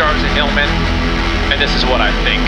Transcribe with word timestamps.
I'm 0.00 0.20
Sid 0.20 0.30
Hillman, 0.30 0.68
and 1.50 1.60
this 1.60 1.74
is 1.74 1.84
what 1.84 2.00
I 2.00 2.12
think. 2.22 2.42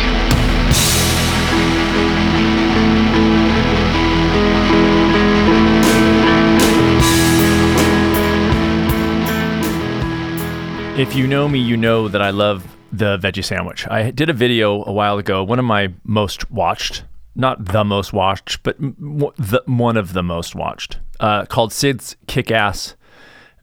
If 10.97 11.17
you 11.17 11.27
know 11.27 11.49
me, 11.49 11.59
you 11.59 11.77
know 11.77 12.07
that 12.07 12.23
I 12.23 12.31
love 12.31 12.77
the 12.93 13.19
veggie 13.19 13.45
sandwich. 13.45 13.89
I 13.89 14.13
did 14.13 14.31
a 14.31 14.33
video 14.33 14.85
a 14.85 14.93
while 14.93 15.19
ago, 15.19 15.43
one 15.43 15.59
of 15.59 15.65
my 15.65 15.93
most 16.05 16.51
watched, 16.53 17.03
not 17.35 17.65
the 17.65 17.83
most 17.85 18.13
watched, 18.13 18.63
but 18.63 18.79
the, 18.79 19.63
one 19.67 19.97
of 19.97 20.13
the 20.13 20.23
most 20.23 20.55
watched, 20.55 21.01
uh, 21.19 21.47
called 21.47 21.73
Sid's 21.73 22.15
Kick 22.29 22.53
Ass 22.53 22.95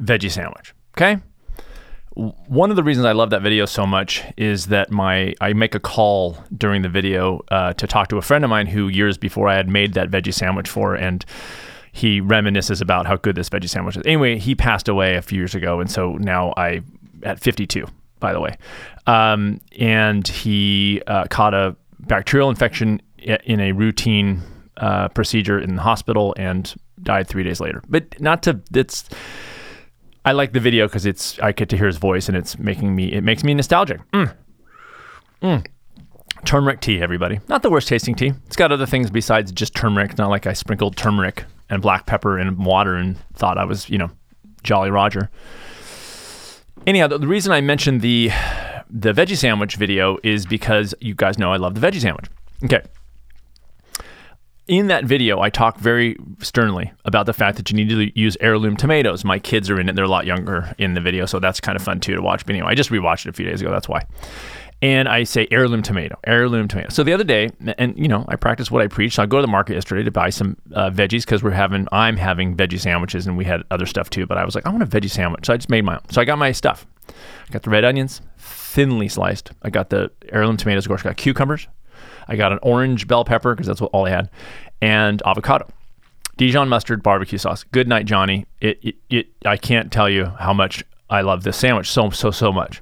Veggie 0.01 0.31
Sandwich. 0.31 0.73
Okay? 0.97 1.21
One 2.17 2.71
of 2.71 2.75
the 2.75 2.83
reasons 2.83 3.05
I 3.05 3.11
love 3.11 3.29
that 3.29 3.43
video 3.43 3.67
so 3.67 3.85
much 3.85 4.23
is 4.37 4.67
that 4.67 4.89
my 4.89 5.35
I 5.39 5.53
make 5.53 5.75
a 5.75 5.79
call 5.79 6.35
during 6.57 6.81
the 6.81 6.89
video 6.89 7.43
uh, 7.49 7.73
to 7.73 7.85
talk 7.85 8.07
to 8.07 8.17
a 8.17 8.23
friend 8.23 8.43
of 8.43 8.49
mine 8.49 8.65
who 8.65 8.87
years 8.87 9.19
before 9.19 9.47
I 9.47 9.55
had 9.55 9.69
made 9.69 9.93
that 9.93 10.09
veggie 10.09 10.33
sandwich 10.33 10.67
for, 10.67 10.95
and 10.95 11.23
he 11.91 12.19
reminisces 12.19 12.81
about 12.81 13.05
how 13.05 13.17
good 13.17 13.35
this 13.35 13.49
veggie 13.49 13.69
sandwich 13.69 13.97
is. 13.97 14.03
Anyway, 14.03 14.39
he 14.39 14.55
passed 14.55 14.87
away 14.87 15.15
a 15.15 15.21
few 15.21 15.37
years 15.37 15.53
ago, 15.53 15.79
and 15.79 15.91
so 15.91 16.13
now 16.13 16.55
I 16.57 16.81
at 17.21 17.39
52, 17.39 17.85
by 18.19 18.33
the 18.33 18.39
way. 18.39 18.57
Um, 19.05 19.61
and 19.77 20.27
he 20.27 21.03
uh, 21.05 21.25
caught 21.29 21.53
a 21.53 21.75
bacterial 21.99 22.49
infection 22.49 22.99
in 23.19 23.59
a 23.59 23.73
routine 23.73 24.41
uh, 24.77 25.09
procedure 25.09 25.59
in 25.59 25.75
the 25.75 25.83
hospital 25.83 26.33
and 26.35 26.73
died 27.03 27.27
three 27.27 27.43
days 27.43 27.59
later. 27.59 27.83
But 27.87 28.19
not 28.19 28.41
to, 28.43 28.59
it's, 28.73 29.07
I 30.27 30.31
like 30.33 30.53
the 30.53 30.59
video 30.59 30.87
because 30.87 31.05
it's, 31.05 31.39
I 31.39 31.51
get 31.51 31.69
to 31.69 31.77
hear 31.77 31.87
his 31.87 31.97
voice 31.97 32.27
and 32.27 32.37
it's 32.37 32.59
making 32.59 32.95
me, 32.95 33.11
it 33.13 33.23
makes 33.23 33.43
me 33.43 33.53
nostalgic. 33.53 33.99
Mm. 34.11 34.35
Mm. 35.41 35.67
Turmeric 36.45 36.81
tea, 36.81 37.01
everybody. 37.01 37.39
Not 37.47 37.63
the 37.63 37.69
worst 37.69 37.87
tasting 37.87 38.15
tea. 38.15 38.33
It's 38.45 38.55
got 38.55 38.71
other 38.71 38.85
things 38.85 39.09
besides 39.09 39.51
just 39.51 39.75
turmeric. 39.75 40.17
Not 40.17 40.29
like 40.29 40.45
I 40.45 40.53
sprinkled 40.53 40.95
turmeric 40.95 41.45
and 41.69 41.81
black 41.81 42.05
pepper 42.05 42.39
in 42.39 42.63
water 42.63 42.95
and 42.95 43.17
thought 43.33 43.57
I 43.57 43.65
was, 43.65 43.89
you 43.89 43.97
know, 43.97 44.09
Jolly 44.63 44.89
Roger 44.89 45.29
anyhow, 46.87 47.07
the, 47.07 47.19
the 47.19 47.27
reason 47.27 47.51
I 47.51 47.61
mentioned 47.61 48.01
the 48.01 48.31
the 48.89 49.11
veggie 49.11 49.35
sandwich 49.35 49.75
video 49.75 50.17
is 50.23 50.45
because 50.45 50.95
you 51.01 51.13
guys 51.13 51.37
know 51.37 51.51
I 51.51 51.57
love 51.57 51.75
the 51.79 51.85
veggie 51.85 52.01
sandwich. 52.01 52.27
Okay. 52.63 52.81
In 54.67 54.87
that 54.87 55.05
video, 55.05 55.39
I 55.39 55.49
talk 55.49 55.77
very 55.79 56.17
sternly 56.39 56.91
about 57.05 57.25
the 57.25 57.33
fact 57.33 57.55
that 57.57 57.71
you 57.71 57.75
need 57.77 57.89
to 57.89 58.19
use 58.19 58.35
heirloom 58.41 58.75
tomatoes. 58.75 59.23
My 59.23 59.39
kids 59.39 59.69
are 59.69 59.79
in 59.79 59.87
it; 59.87 59.95
they're 59.95 60.03
a 60.03 60.09
lot 60.09 60.25
younger 60.25 60.75
in 60.77 60.93
the 60.93 60.99
video, 60.99 61.25
so 61.25 61.39
that's 61.39 61.61
kind 61.61 61.75
of 61.75 61.81
fun 61.81 62.01
too 62.01 62.15
to 62.15 62.21
watch. 62.21 62.45
But 62.45 62.55
anyway, 62.55 62.71
I 62.71 62.75
just 62.75 62.89
rewatched 62.89 63.25
it 63.25 63.29
a 63.29 63.33
few 63.33 63.45
days 63.45 63.61
ago. 63.61 63.71
That's 63.71 63.87
why 63.87 64.03
and 64.81 65.09
I 65.09 65.23
say 65.23 65.47
heirloom 65.49 65.81
tomato, 65.81 66.19
heirloom 66.25 66.67
tomato. 66.67 66.89
So 66.89 67.03
the 67.03 67.13
other 67.13 67.23
day, 67.23 67.49
and 67.77 67.97
you 67.97 68.07
know, 68.07 68.25
I 68.27 68.35
practice 68.35 68.69
what 68.69 68.83
I 68.83 68.87
preach. 68.87 69.15
So 69.15 69.23
I 69.23 69.25
go 69.25 69.37
to 69.37 69.41
the 69.41 69.47
market 69.47 69.73
yesterday 69.73 70.03
to 70.03 70.11
buy 70.11 70.29
some 70.29 70.55
uh, 70.73 70.91
veggies 70.91 71.21
because 71.21 71.41
we're 71.41 71.51
having, 71.51 71.87
I'm 71.91 72.17
having 72.17 72.55
veggie 72.55 72.79
sandwiches, 72.79 73.25
and 73.25 73.37
we 73.37 73.45
had 73.45 73.63
other 73.71 73.85
stuff 73.85 74.09
too. 74.09 74.27
But 74.27 74.37
I 74.37 74.45
was 74.45 74.53
like, 74.53 74.65
I 74.67 74.69
want 74.69 74.83
a 74.83 74.85
veggie 74.85 75.09
sandwich, 75.09 75.47
so 75.47 75.53
I 75.53 75.57
just 75.57 75.69
made 75.69 75.83
my 75.83 75.95
own. 75.95 76.09
So 76.11 76.21
I 76.21 76.25
got 76.25 76.37
my 76.37 76.51
stuff. 76.51 76.85
I 77.09 77.51
got 77.51 77.63
the 77.63 77.69
red 77.69 77.85
onions, 77.85 78.21
thinly 78.37 79.07
sliced. 79.07 79.51
I 79.63 79.69
got 79.71 79.89
the 79.89 80.11
heirloom 80.31 80.57
tomatoes, 80.57 80.85
of 80.85 80.89
course. 80.89 81.01
I 81.01 81.09
got 81.09 81.17
cucumbers. 81.17 81.67
I 82.27 82.35
got 82.35 82.51
an 82.51 82.59
orange 82.61 83.07
bell 83.07 83.25
pepper 83.25 83.53
because 83.53 83.67
that's 83.67 83.81
what 83.81 83.91
all 83.93 84.05
I 84.05 84.09
had, 84.11 84.29
and 84.81 85.21
avocado. 85.25 85.67
Dijon 86.37 86.69
mustard 86.69 87.01
barbecue 87.01 87.39
sauce. 87.39 87.63
Good 87.63 87.87
night, 87.87 88.05
Johnny. 88.05 88.45
It, 88.61 88.79
it, 88.83 88.95
it 89.09 89.27
I 89.45 89.57
can't 89.57 89.91
tell 89.91 90.07
you 90.07 90.25
how 90.39 90.53
much 90.53 90.83
I 91.09 91.21
love 91.21 91.43
this 91.43 91.57
sandwich 91.57 91.89
so 91.89 92.11
so 92.11 92.29
so 92.31 92.51
much 92.51 92.81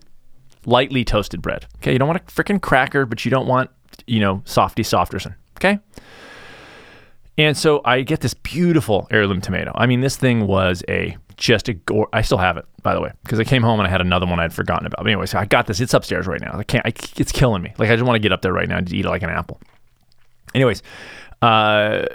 lightly 0.66 1.06
toasted 1.06 1.41
bread. 1.41 1.66
Okay, 1.78 1.94
you 1.94 2.00
don't 2.00 2.07
want 2.07 2.22
a 2.22 2.25
freaking 2.25 2.61
cracker, 2.61 3.06
but 3.06 3.23
you 3.23 3.31
don't 3.31 3.47
want, 3.47 3.69
you 4.07 4.19
know, 4.19 4.41
softy 4.45 4.83
softerson. 4.83 5.35
Okay. 5.57 5.79
And 7.38 7.57
so 7.57 7.81
I 7.83 8.01
get 8.01 8.22
this 8.22 8.33
beautiful 8.33 9.07
heirloom 9.12 9.41
tomato. 9.41 9.72
I 9.75 9.88
mean, 9.88 10.01
this 10.01 10.16
thing 10.16 10.47
was 10.47 10.83
a 10.88 11.17
just 11.38 11.69
a 11.69 11.73
gore. 11.73 12.07
I 12.13 12.22
still 12.22 12.38
have 12.38 12.57
it, 12.57 12.66
by 12.81 12.94
the 12.94 13.01
way, 13.01 13.12
because 13.23 13.40
I 13.40 13.44
came 13.44 13.63
home 13.63 13.79
and 13.79 13.88
I 13.88 13.90
had 13.90 14.01
another 14.01 14.25
one 14.25 14.40
I'd 14.40 14.53
forgotten 14.53 14.85
about. 14.85 15.03
But 15.03 15.07
anyway, 15.07 15.25
so 15.25 15.38
I 15.38 15.46
got 15.46 15.68
this. 15.68 15.79
It's 15.79 15.94
upstairs 15.94 16.28
right 16.28 16.41
now. 16.41 16.57
I 16.57 16.63
can't. 16.63 16.85
I, 16.85 16.94
it's 17.18 17.31
killing 17.31 17.62
me. 17.62 17.73
Like 17.78 17.90
I 17.90 17.96
just 17.96 18.06
want 18.06 18.16
to 18.16 18.19
get 18.19 18.31
up 18.31 18.41
there 18.41 18.53
right 18.53 18.68
now 18.68 18.78
and 18.78 18.91
eat 18.91 19.06
like 19.06 19.23
an 19.23 19.29
apple. 19.29 19.59
Anyways, 20.53 20.81
uh, 21.41 22.06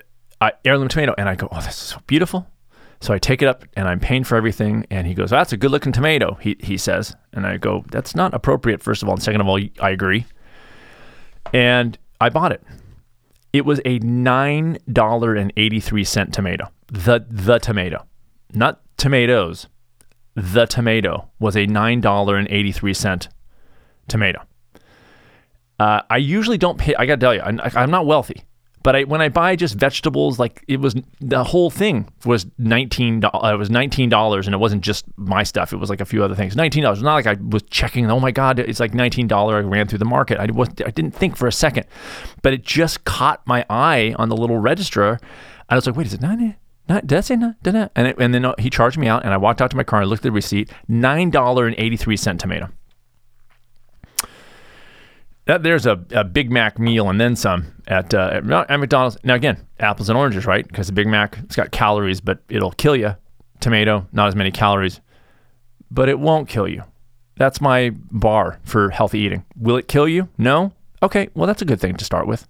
I, 0.40 0.52
heirloom 0.64 0.88
tomato, 0.88 1.14
and 1.18 1.28
I 1.28 1.34
go, 1.34 1.48
oh, 1.50 1.60
this 1.60 1.74
is 1.74 1.88
so 1.88 1.98
beautiful. 2.06 2.46
So 3.02 3.14
I 3.14 3.18
take 3.18 3.40
it 3.42 3.48
up 3.48 3.64
and 3.74 3.88
I'm 3.88 3.98
paying 3.98 4.24
for 4.24 4.36
everything. 4.36 4.86
And 4.90 5.06
he 5.06 5.14
goes, 5.14 5.30
That's 5.30 5.54
a 5.54 5.56
good 5.56 5.70
looking 5.70 5.92
tomato, 5.92 6.34
he, 6.34 6.58
he 6.60 6.76
says. 6.76 7.16
And 7.32 7.46
I 7.46 7.56
go, 7.56 7.82
That's 7.90 8.14
not 8.14 8.34
appropriate, 8.34 8.82
first 8.82 9.02
of 9.02 9.08
all. 9.08 9.14
And 9.14 9.22
second 9.22 9.40
of 9.40 9.48
all, 9.48 9.58
I 9.80 9.88
agree. 9.90 10.26
And 11.52 11.98
I 12.20 12.28
bought 12.28 12.52
it. 12.52 12.62
It 13.52 13.64
was 13.64 13.80
a 13.80 13.98
$9.83 14.00 16.32
tomato. 16.32 16.68
The, 16.86 17.26
the 17.28 17.58
tomato, 17.58 18.06
not 18.52 18.80
tomatoes. 19.00 19.66
The 20.34 20.66
tomato 20.66 21.30
was 21.38 21.56
a 21.56 21.66
$9.83 21.66 23.28
tomato. 24.08 24.42
Uh, 25.78 26.02
I 26.10 26.18
usually 26.18 26.58
don't 26.58 26.78
pay, 26.78 26.94
I 26.94 27.06
got 27.06 27.14
to 27.14 27.20
tell 27.20 27.34
you, 27.34 27.40
I, 27.40 27.70
I'm 27.74 27.90
not 27.90 28.04
wealthy. 28.04 28.44
But 28.82 28.96
I, 28.96 29.04
when 29.04 29.20
I 29.20 29.28
buy 29.28 29.56
just 29.56 29.74
vegetables, 29.74 30.38
like 30.38 30.64
it 30.66 30.80
was 30.80 30.94
the 31.20 31.44
whole 31.44 31.68
thing 31.68 32.08
was 32.24 32.46
nineteen. 32.56 33.22
Uh, 33.22 33.50
it 33.52 33.58
was 33.58 33.68
nineteen 33.68 34.08
dollars, 34.08 34.46
and 34.46 34.54
it 34.54 34.58
wasn't 34.58 34.82
just 34.82 35.04
my 35.18 35.42
stuff. 35.42 35.74
It 35.74 35.76
was 35.76 35.90
like 35.90 36.00
a 36.00 36.06
few 36.06 36.24
other 36.24 36.34
things. 36.34 36.56
Nineteen 36.56 36.84
dollars. 36.84 37.00
It's 37.00 37.04
Not 37.04 37.12
like 37.12 37.26
I 37.26 37.36
was 37.42 37.62
checking. 37.64 38.10
Oh 38.10 38.18
my 38.18 38.30
god, 38.30 38.58
it's 38.58 38.80
like 38.80 38.94
nineteen 38.94 39.26
dollar. 39.26 39.58
I 39.58 39.60
ran 39.60 39.86
through 39.86 39.98
the 39.98 40.06
market. 40.06 40.38
I 40.38 40.46
was 40.50 40.70
I 40.86 40.92
didn't 40.92 41.10
think 41.10 41.36
for 41.36 41.46
a 41.46 41.52
second, 41.52 41.84
but 42.40 42.54
it 42.54 42.62
just 42.64 43.04
caught 43.04 43.46
my 43.46 43.66
eye 43.68 44.14
on 44.16 44.30
the 44.30 44.36
little 44.36 44.56
register. 44.56 45.20
I 45.68 45.74
was 45.74 45.86
like, 45.86 45.94
wait, 45.94 46.06
is 46.06 46.14
it 46.14 46.22
nine? 46.22 46.56
Not, 46.90 47.06
did 47.06 47.18
I 47.18 47.20
say 47.20 47.36
not? 47.36 47.62
Did 47.62 47.76
I? 47.76 47.88
And, 47.94 48.08
it, 48.08 48.18
and 48.18 48.34
then 48.34 48.44
uh, 48.44 48.54
he 48.58 48.68
charged 48.68 48.98
me 48.98 49.06
out, 49.06 49.24
and 49.24 49.32
I 49.32 49.36
walked 49.36 49.62
out 49.62 49.70
to 49.70 49.76
my 49.76 49.84
car 49.84 50.00
and 50.00 50.10
looked 50.10 50.22
at 50.22 50.22
the 50.24 50.32
receipt. 50.32 50.72
Nine 50.88 51.30
dollar 51.30 51.68
and 51.68 51.76
eighty 51.78 51.96
three 51.96 52.16
cent 52.16 52.40
tomato. 52.40 52.68
That 55.44 55.62
there's 55.62 55.86
a, 55.86 56.04
a 56.10 56.24
Big 56.24 56.50
Mac 56.50 56.80
meal 56.80 57.08
and 57.08 57.20
then 57.20 57.36
some 57.36 57.72
at, 57.86 58.12
uh, 58.12 58.40
at 58.42 58.80
McDonald's. 58.80 59.16
Now 59.22 59.34
again, 59.34 59.64
apples 59.78 60.08
and 60.08 60.18
oranges, 60.18 60.46
right? 60.46 60.66
Because 60.66 60.88
the 60.88 60.92
Big 60.92 61.06
Mac 61.06 61.38
it's 61.44 61.54
got 61.54 61.70
calories, 61.70 62.20
but 62.20 62.40
it'll 62.48 62.72
kill 62.72 62.96
you. 62.96 63.14
Tomato, 63.60 64.08
not 64.10 64.26
as 64.26 64.34
many 64.34 64.50
calories, 64.50 65.00
but 65.92 66.08
it 66.08 66.18
won't 66.18 66.48
kill 66.48 66.66
you. 66.66 66.82
That's 67.36 67.60
my 67.60 67.90
bar 68.10 68.58
for 68.64 68.90
healthy 68.90 69.20
eating. 69.20 69.44
Will 69.56 69.76
it 69.76 69.86
kill 69.86 70.08
you? 70.08 70.28
No. 70.38 70.72
Okay, 71.04 71.28
well 71.34 71.46
that's 71.46 71.62
a 71.62 71.66
good 71.66 71.78
thing 71.78 71.94
to 71.94 72.04
start 72.04 72.26
with. 72.26 72.48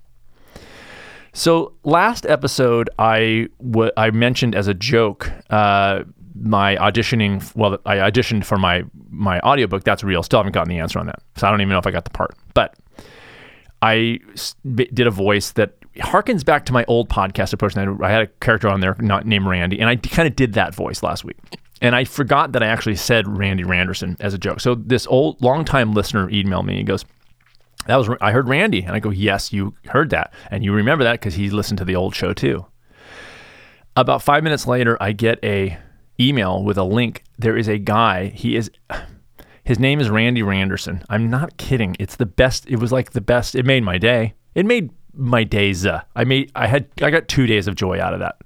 So 1.32 1.72
last 1.84 2.26
episode, 2.26 2.91
I, 2.98 3.48
w- 3.70 3.92
I 3.96 4.10
mentioned 4.10 4.54
as 4.54 4.66
a 4.66 4.74
joke 4.74 5.30
uh, 5.50 6.04
my 6.41 6.76
auditioning. 6.76 7.54
Well, 7.54 7.78
I 7.84 7.96
auditioned 7.96 8.44
for 8.44 8.56
my 8.56 8.84
my 9.10 9.41
audiobook. 9.41 9.84
That's 9.84 10.02
real. 10.02 10.22
Still 10.22 10.38
haven't 10.38 10.52
gotten 10.52 10.70
the 10.70 10.78
answer 10.78 10.98
on 10.98 11.06
that, 11.06 11.20
so 11.36 11.46
I 11.46 11.50
don't 11.50 11.60
even 11.60 11.70
know 11.70 11.78
if 11.78 11.86
I 11.86 11.91
got 11.91 12.04
the 12.04 12.10
part. 12.10 12.36
But 12.54 12.76
I 13.82 14.20
did 14.74 15.06
a 15.06 15.10
voice 15.10 15.52
that 15.52 15.80
harkens 15.96 16.44
back 16.44 16.66
to 16.66 16.72
my 16.72 16.84
old 16.86 17.08
podcast 17.08 17.52
approach. 17.52 17.76
And 17.76 18.02
I 18.02 18.10
had 18.10 18.22
a 18.22 18.26
character 18.26 18.68
on 18.68 18.80
there 18.80 18.97
not 19.00 19.26
named 19.26 19.47
Randy, 19.47 19.80
and 19.80 19.88
I 19.88 19.97
kind 19.97 20.28
of 20.28 20.36
did 20.36 20.54
that 20.54 20.74
voice 20.74 21.02
last 21.02 21.24
week. 21.24 21.36
And 21.82 21.97
I 21.97 22.04
forgot 22.04 22.52
that 22.52 22.62
I 22.62 22.66
actually 22.66 22.97
said 22.97 23.26
Randy 23.26 23.64
Randerson 23.64 24.16
as 24.20 24.34
a 24.34 24.38
joke. 24.38 24.60
So 24.60 24.74
this 24.74 25.06
old 25.06 25.41
longtime 25.41 25.94
listener 25.94 26.28
emailed 26.28 26.66
me 26.66 26.78
and 26.78 26.86
goes, 26.86 27.04
"That 27.86 27.97
was 27.97 28.09
I 28.21 28.32
heard 28.32 28.48
Randy," 28.48 28.82
and 28.82 28.94
I 28.94 29.00
go, 29.00 29.10
"Yes, 29.10 29.53
you 29.53 29.74
heard 29.86 30.10
that, 30.10 30.32
and 30.50 30.65
you 30.65 30.72
remember 30.72 31.04
that 31.04 31.21
because 31.21 31.34
he 31.34 31.50
listened 31.50 31.78
to 31.78 31.84
the 31.84 31.97
old 31.97 32.15
show 32.15 32.32
too." 32.32 32.66
About 33.97 34.22
five 34.22 34.44
minutes 34.44 34.66
later, 34.66 34.97
I 35.00 35.12
get 35.12 35.38
a 35.42 35.78
email 36.21 36.62
with 36.62 36.78
a 36.78 36.84
link. 36.84 37.24
There 37.38 37.56
is 37.56 37.68
a 37.68 37.78
guy. 37.78 38.27
He 38.28 38.56
is 38.56 38.71
his 39.65 39.78
name 39.78 40.00
is 40.00 40.10
Randy 40.10 40.42
Randerson. 40.42 41.04
I'm 41.09 41.30
not 41.30 41.56
kidding. 41.56 41.97
It's 41.98 42.16
the 42.16 42.27
best. 42.27 42.66
It 42.68 42.77
was 42.77 42.92
like 42.92 43.12
the 43.12 43.21
best. 43.21 43.54
It 43.54 43.66
made 43.66 43.82
my 43.82 43.98
day. 43.98 44.34
It 44.54 44.66
made 44.66 44.91
my 45.12 45.44
days. 45.44 45.86
Uh, 45.86 46.03
I 46.15 46.24
made. 46.24 46.53
I 46.54 46.66
had. 46.66 46.88
I 47.03 47.10
got 47.10 47.28
two 47.28 47.47
days 47.47 47.66
of 47.66 47.74
joy 47.74 48.00
out 48.00 48.15
of 48.15 48.21
that. 48.21 48.36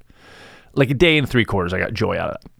Like 0.74 0.90
a 0.90 0.94
day 0.94 1.18
and 1.18 1.28
three 1.28 1.44
quarters. 1.44 1.72
I 1.72 1.78
got 1.78 1.92
joy 1.92 2.18
out 2.18 2.30
of 2.30 2.36
that. 2.40 2.50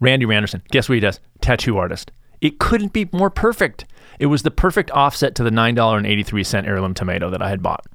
Randy 0.00 0.26
Randerson. 0.26 0.66
Guess 0.68 0.88
what 0.88 0.94
he 0.94 1.00
does? 1.00 1.20
Tattoo 1.40 1.78
artist. 1.78 2.10
It 2.42 2.58
couldn't 2.58 2.92
be 2.92 3.08
more 3.12 3.30
perfect. 3.30 3.86
It 4.18 4.26
was 4.26 4.42
the 4.42 4.50
perfect 4.50 4.90
offset 4.90 5.34
to 5.36 5.42
the 5.42 5.50
nine 5.50 5.74
dollar 5.74 5.96
and 5.96 6.06
eighty 6.06 6.22
three 6.22 6.44
cent 6.44 6.66
heirloom 6.66 6.92
tomato 6.92 7.30
that 7.30 7.40
I 7.40 7.48
had 7.48 7.62
bought. 7.62 7.86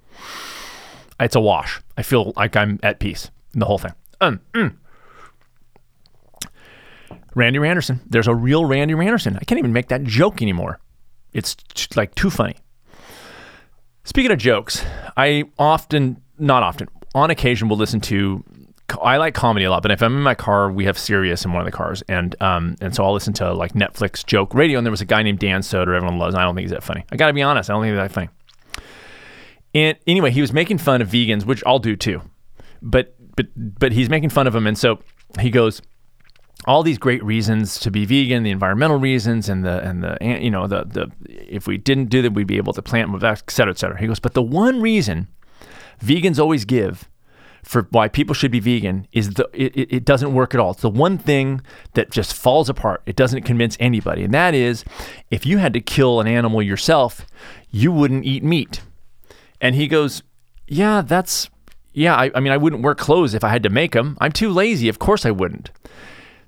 It's 1.19 1.35
a 1.35 1.39
wash. 1.39 1.79
I 1.97 2.01
feel 2.01 2.33
like 2.35 2.55
I'm 2.55 2.79
at 2.81 2.99
peace 2.99 3.29
in 3.53 3.59
the 3.59 3.65
whole 3.65 3.77
thing. 3.77 3.93
Um, 4.21 4.39
mm. 4.53 4.75
Randy 7.35 7.59
Randerson. 7.59 7.99
There's 8.07 8.27
a 8.27 8.33
real 8.33 8.65
Randy 8.65 8.95
Randerson. 8.95 9.35
I 9.35 9.43
can't 9.43 9.59
even 9.59 9.73
make 9.73 9.89
that 9.89 10.03
joke 10.03 10.41
anymore. 10.41 10.79
It's 11.33 11.55
like 11.95 12.15
too 12.15 12.29
funny. 12.31 12.55
Speaking 14.05 14.31
of 14.31 14.39
jokes, 14.39 14.83
I 15.17 15.43
often, 15.59 16.21
not 16.39 16.63
often, 16.63 16.87
on 17.13 17.29
occasion 17.29 17.67
will 17.67 17.77
listen 17.77 17.99
to 18.01 18.43
I 19.01 19.17
like 19.17 19.33
comedy 19.33 19.65
a 19.65 19.69
lot, 19.69 19.81
but 19.81 19.91
if 19.91 20.01
I'm 20.01 20.15
in 20.15 20.23
my 20.23 20.35
car, 20.35 20.71
we 20.71 20.85
have 20.85 20.97
Sirius 20.97 21.43
in 21.43 21.51
one 21.51 21.61
of 21.61 21.65
the 21.65 21.75
cars, 21.75 22.03
and 22.07 22.41
um, 22.41 22.75
and 22.79 22.95
so 22.95 23.03
I'll 23.03 23.13
listen 23.13 23.33
to 23.33 23.53
like 23.53 23.73
Netflix 23.73 24.25
joke 24.25 24.53
radio. 24.53 24.77
And 24.77 24.85
there 24.85 24.91
was 24.91 25.01
a 25.01 25.05
guy 25.05 25.23
named 25.23 25.39
Dan 25.39 25.61
Soder, 25.61 25.95
everyone 25.95 26.17
loves. 26.17 26.35
And 26.35 26.41
I 26.41 26.45
don't 26.45 26.55
think 26.55 26.63
he's 26.63 26.71
that 26.71 26.83
funny. 26.83 27.03
I 27.11 27.17
got 27.17 27.27
to 27.27 27.33
be 27.33 27.41
honest, 27.41 27.69
I 27.69 27.73
don't 27.73 27.83
think 27.83 27.93
he's 27.93 28.01
that 28.01 28.11
funny. 28.11 28.29
And 29.75 29.97
anyway, 30.07 30.31
he 30.31 30.41
was 30.41 30.53
making 30.53 30.77
fun 30.77 31.01
of 31.01 31.09
vegans, 31.09 31.45
which 31.45 31.61
I'll 31.65 31.79
do 31.79 31.95
too, 31.95 32.21
but 32.81 33.15
but 33.35 33.47
but 33.55 33.91
he's 33.91 34.09
making 34.09 34.29
fun 34.29 34.47
of 34.47 34.53
them, 34.53 34.65
and 34.65 34.77
so 34.77 34.99
he 35.39 35.49
goes 35.49 35.81
all 36.65 36.81
these 36.81 36.97
great 36.97 37.23
reasons 37.23 37.79
to 37.79 37.91
be 37.91 38.05
vegan, 38.05 38.43
the 38.43 38.51
environmental 38.51 38.97
reasons, 38.97 39.49
and 39.49 39.65
the 39.65 39.81
and 39.83 40.03
the 40.03 40.17
you 40.21 40.49
know 40.49 40.65
the 40.65 40.85
the 40.85 41.11
if 41.27 41.67
we 41.67 41.77
didn't 41.77 42.05
do 42.05 42.21
that, 42.21 42.31
we'd 42.31 42.47
be 42.47 42.57
able 42.57 42.73
to 42.73 42.81
plant, 42.81 43.11
et 43.21 43.51
cetera, 43.51 43.71
et 43.71 43.77
cetera. 43.77 43.99
He 43.99 44.07
goes, 44.07 44.19
but 44.19 44.33
the 44.33 44.41
one 44.41 44.81
reason 44.81 45.27
vegans 46.01 46.39
always 46.39 46.63
give 46.65 47.09
for 47.67 47.85
why 47.91 48.07
people 48.07 48.33
should 48.33 48.51
be 48.51 48.61
vegan 48.61 49.07
is 49.11 49.31
the 49.31 49.49
it, 49.53 49.91
it 49.91 50.05
doesn't 50.05 50.33
work 50.33 50.53
at 50.53 50.59
all. 50.59 50.71
It's 50.71 50.81
the 50.81 50.89
one 50.89 51.17
thing 51.17 51.61
that 51.95 52.09
just 52.09 52.33
falls 52.33 52.69
apart. 52.69 53.01
It 53.05 53.17
doesn't 53.17 53.43
convince 53.43 53.75
anybody, 53.79 54.23
and 54.23 54.33
that 54.33 54.53
is 54.53 54.85
if 55.29 55.45
you 55.45 55.57
had 55.57 55.73
to 55.73 55.81
kill 55.81 56.21
an 56.21 56.27
animal 56.27 56.61
yourself, 56.61 57.25
you 57.69 57.91
wouldn't 57.91 58.25
eat 58.25 58.41
meat. 58.41 58.81
And 59.59 59.75
he 59.75 59.87
goes, 59.87 60.23
yeah, 60.67 61.01
that's 61.01 61.49
yeah. 61.91 62.15
I, 62.15 62.31
I 62.33 62.39
mean, 62.39 62.53
I 62.53 62.57
wouldn't 62.57 62.83
wear 62.83 62.95
clothes 62.95 63.33
if 63.33 63.43
I 63.43 63.49
had 63.49 63.63
to 63.63 63.69
make 63.69 63.91
them. 63.91 64.17
I'm 64.21 64.31
too 64.31 64.49
lazy. 64.49 64.87
Of 64.87 64.99
course, 64.99 65.25
I 65.25 65.31
wouldn't. 65.31 65.69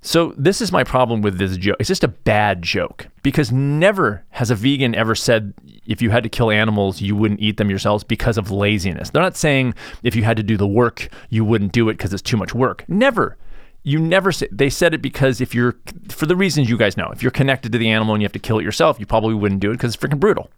So 0.01 0.33
this 0.37 0.61
is 0.61 0.71
my 0.71 0.83
problem 0.83 1.21
with 1.21 1.37
this 1.37 1.57
joke. 1.57 1.75
It's 1.79 1.87
just 1.87 2.03
a 2.03 2.07
bad 2.07 2.61
joke 2.61 3.07
because 3.21 3.51
never 3.51 4.23
has 4.29 4.49
a 4.49 4.55
vegan 4.55 4.95
ever 4.95 5.13
said 5.13 5.53
if 5.85 6.01
you 6.01 6.09
had 6.09 6.23
to 6.23 6.29
kill 6.29 6.51
animals, 6.51 7.01
you 7.01 7.15
wouldn't 7.15 7.41
eat 7.41 7.57
them 7.57 7.69
yourselves 7.69 8.03
because 8.03 8.37
of 8.37 8.49
laziness. 8.49 9.09
They're 9.09 9.21
not 9.21 9.35
saying 9.35 9.73
if 10.03 10.15
you 10.15 10.23
had 10.23 10.37
to 10.37 10.43
do 10.43 10.55
the 10.55 10.67
work, 10.67 11.09
you 11.29 11.43
wouldn't 11.43 11.73
do 11.73 11.89
it 11.89 11.93
because 11.93 12.13
it's 12.13 12.21
too 12.21 12.37
much 12.37 12.53
work. 12.53 12.85
Never. 12.87 13.37
You 13.83 13.99
never 13.99 14.31
say 14.31 14.47
they 14.51 14.69
said 14.69 14.93
it 14.93 15.01
because 15.01 15.41
if 15.41 15.55
you're 15.55 15.75
for 16.09 16.25
the 16.25 16.35
reasons 16.35 16.69
you 16.69 16.77
guys 16.77 16.95
know, 16.95 17.09
if 17.11 17.21
you're 17.21 17.31
connected 17.31 17.71
to 17.71 17.77
the 17.77 17.89
animal 17.89 18.13
and 18.13 18.21
you 18.21 18.25
have 18.25 18.33
to 18.33 18.39
kill 18.39 18.59
it 18.59 18.63
yourself, 18.63 18.99
you 18.99 19.05
probably 19.05 19.33
wouldn't 19.33 19.61
do 19.61 19.71
it 19.71 19.73
because 19.73 19.93
it's 19.93 20.03
freaking 20.03 20.19
brutal. 20.19 20.49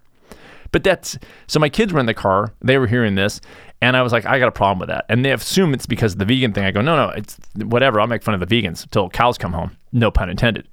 But 0.71 0.83
that's 0.83 1.17
so 1.47 1.59
my 1.59 1.69
kids 1.69 1.91
were 1.91 1.99
in 1.99 2.05
the 2.05 2.13
car, 2.13 2.53
they 2.61 2.77
were 2.77 2.87
hearing 2.87 3.15
this, 3.15 3.41
and 3.81 3.97
I 3.97 4.01
was 4.01 4.13
like, 4.13 4.25
I 4.25 4.39
got 4.39 4.47
a 4.47 4.51
problem 4.51 4.79
with 4.79 4.89
that. 4.89 5.05
And 5.09 5.25
they 5.25 5.31
assume 5.31 5.73
it's 5.73 5.85
because 5.85 6.13
of 6.13 6.19
the 6.19 6.25
vegan 6.25 6.53
thing. 6.53 6.65
I 6.65 6.71
go, 6.71 6.81
no, 6.81 6.95
no, 6.95 7.09
it's 7.09 7.37
whatever. 7.55 7.99
I'll 7.99 8.07
make 8.07 8.23
fun 8.23 8.33
of 8.33 8.47
the 8.47 8.61
vegans 8.61 8.83
until 8.83 9.09
cows 9.09 9.37
come 9.37 9.53
home. 9.53 9.75
No 9.91 10.11
pun 10.11 10.29
intended. 10.29 10.67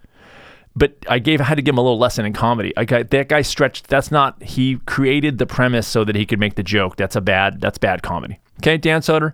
But 0.77 0.95
I 1.09 1.19
gave 1.19 1.41
I 1.41 1.45
had 1.45 1.57
to 1.57 1.63
give 1.63 1.75
him 1.75 1.79
a 1.79 1.83
little 1.83 1.99
lesson 1.99 2.25
in 2.25 2.33
comedy. 2.33 2.73
I 2.77 2.85
got 2.85 3.11
that 3.11 3.29
guy 3.29 3.43
stretched. 3.43 3.89
That's 3.89 4.13
not 4.13 4.41
he 4.43 4.77
created 4.87 5.39
the 5.39 5.47
premise 5.47 5.89
so 5.89 6.05
that 6.05 6.15
he 6.15 6.25
could 6.25 6.39
make 6.39 6.55
the 6.55 6.63
joke. 6.63 6.97
That's 6.97 7.17
a 7.17 7.21
bad 7.21 7.61
that's 7.61 7.79
bad 7.79 8.03
comedy. 8.03 8.39
Okay, 8.61 8.77
Dan 8.77 9.01
Soder, 9.01 9.33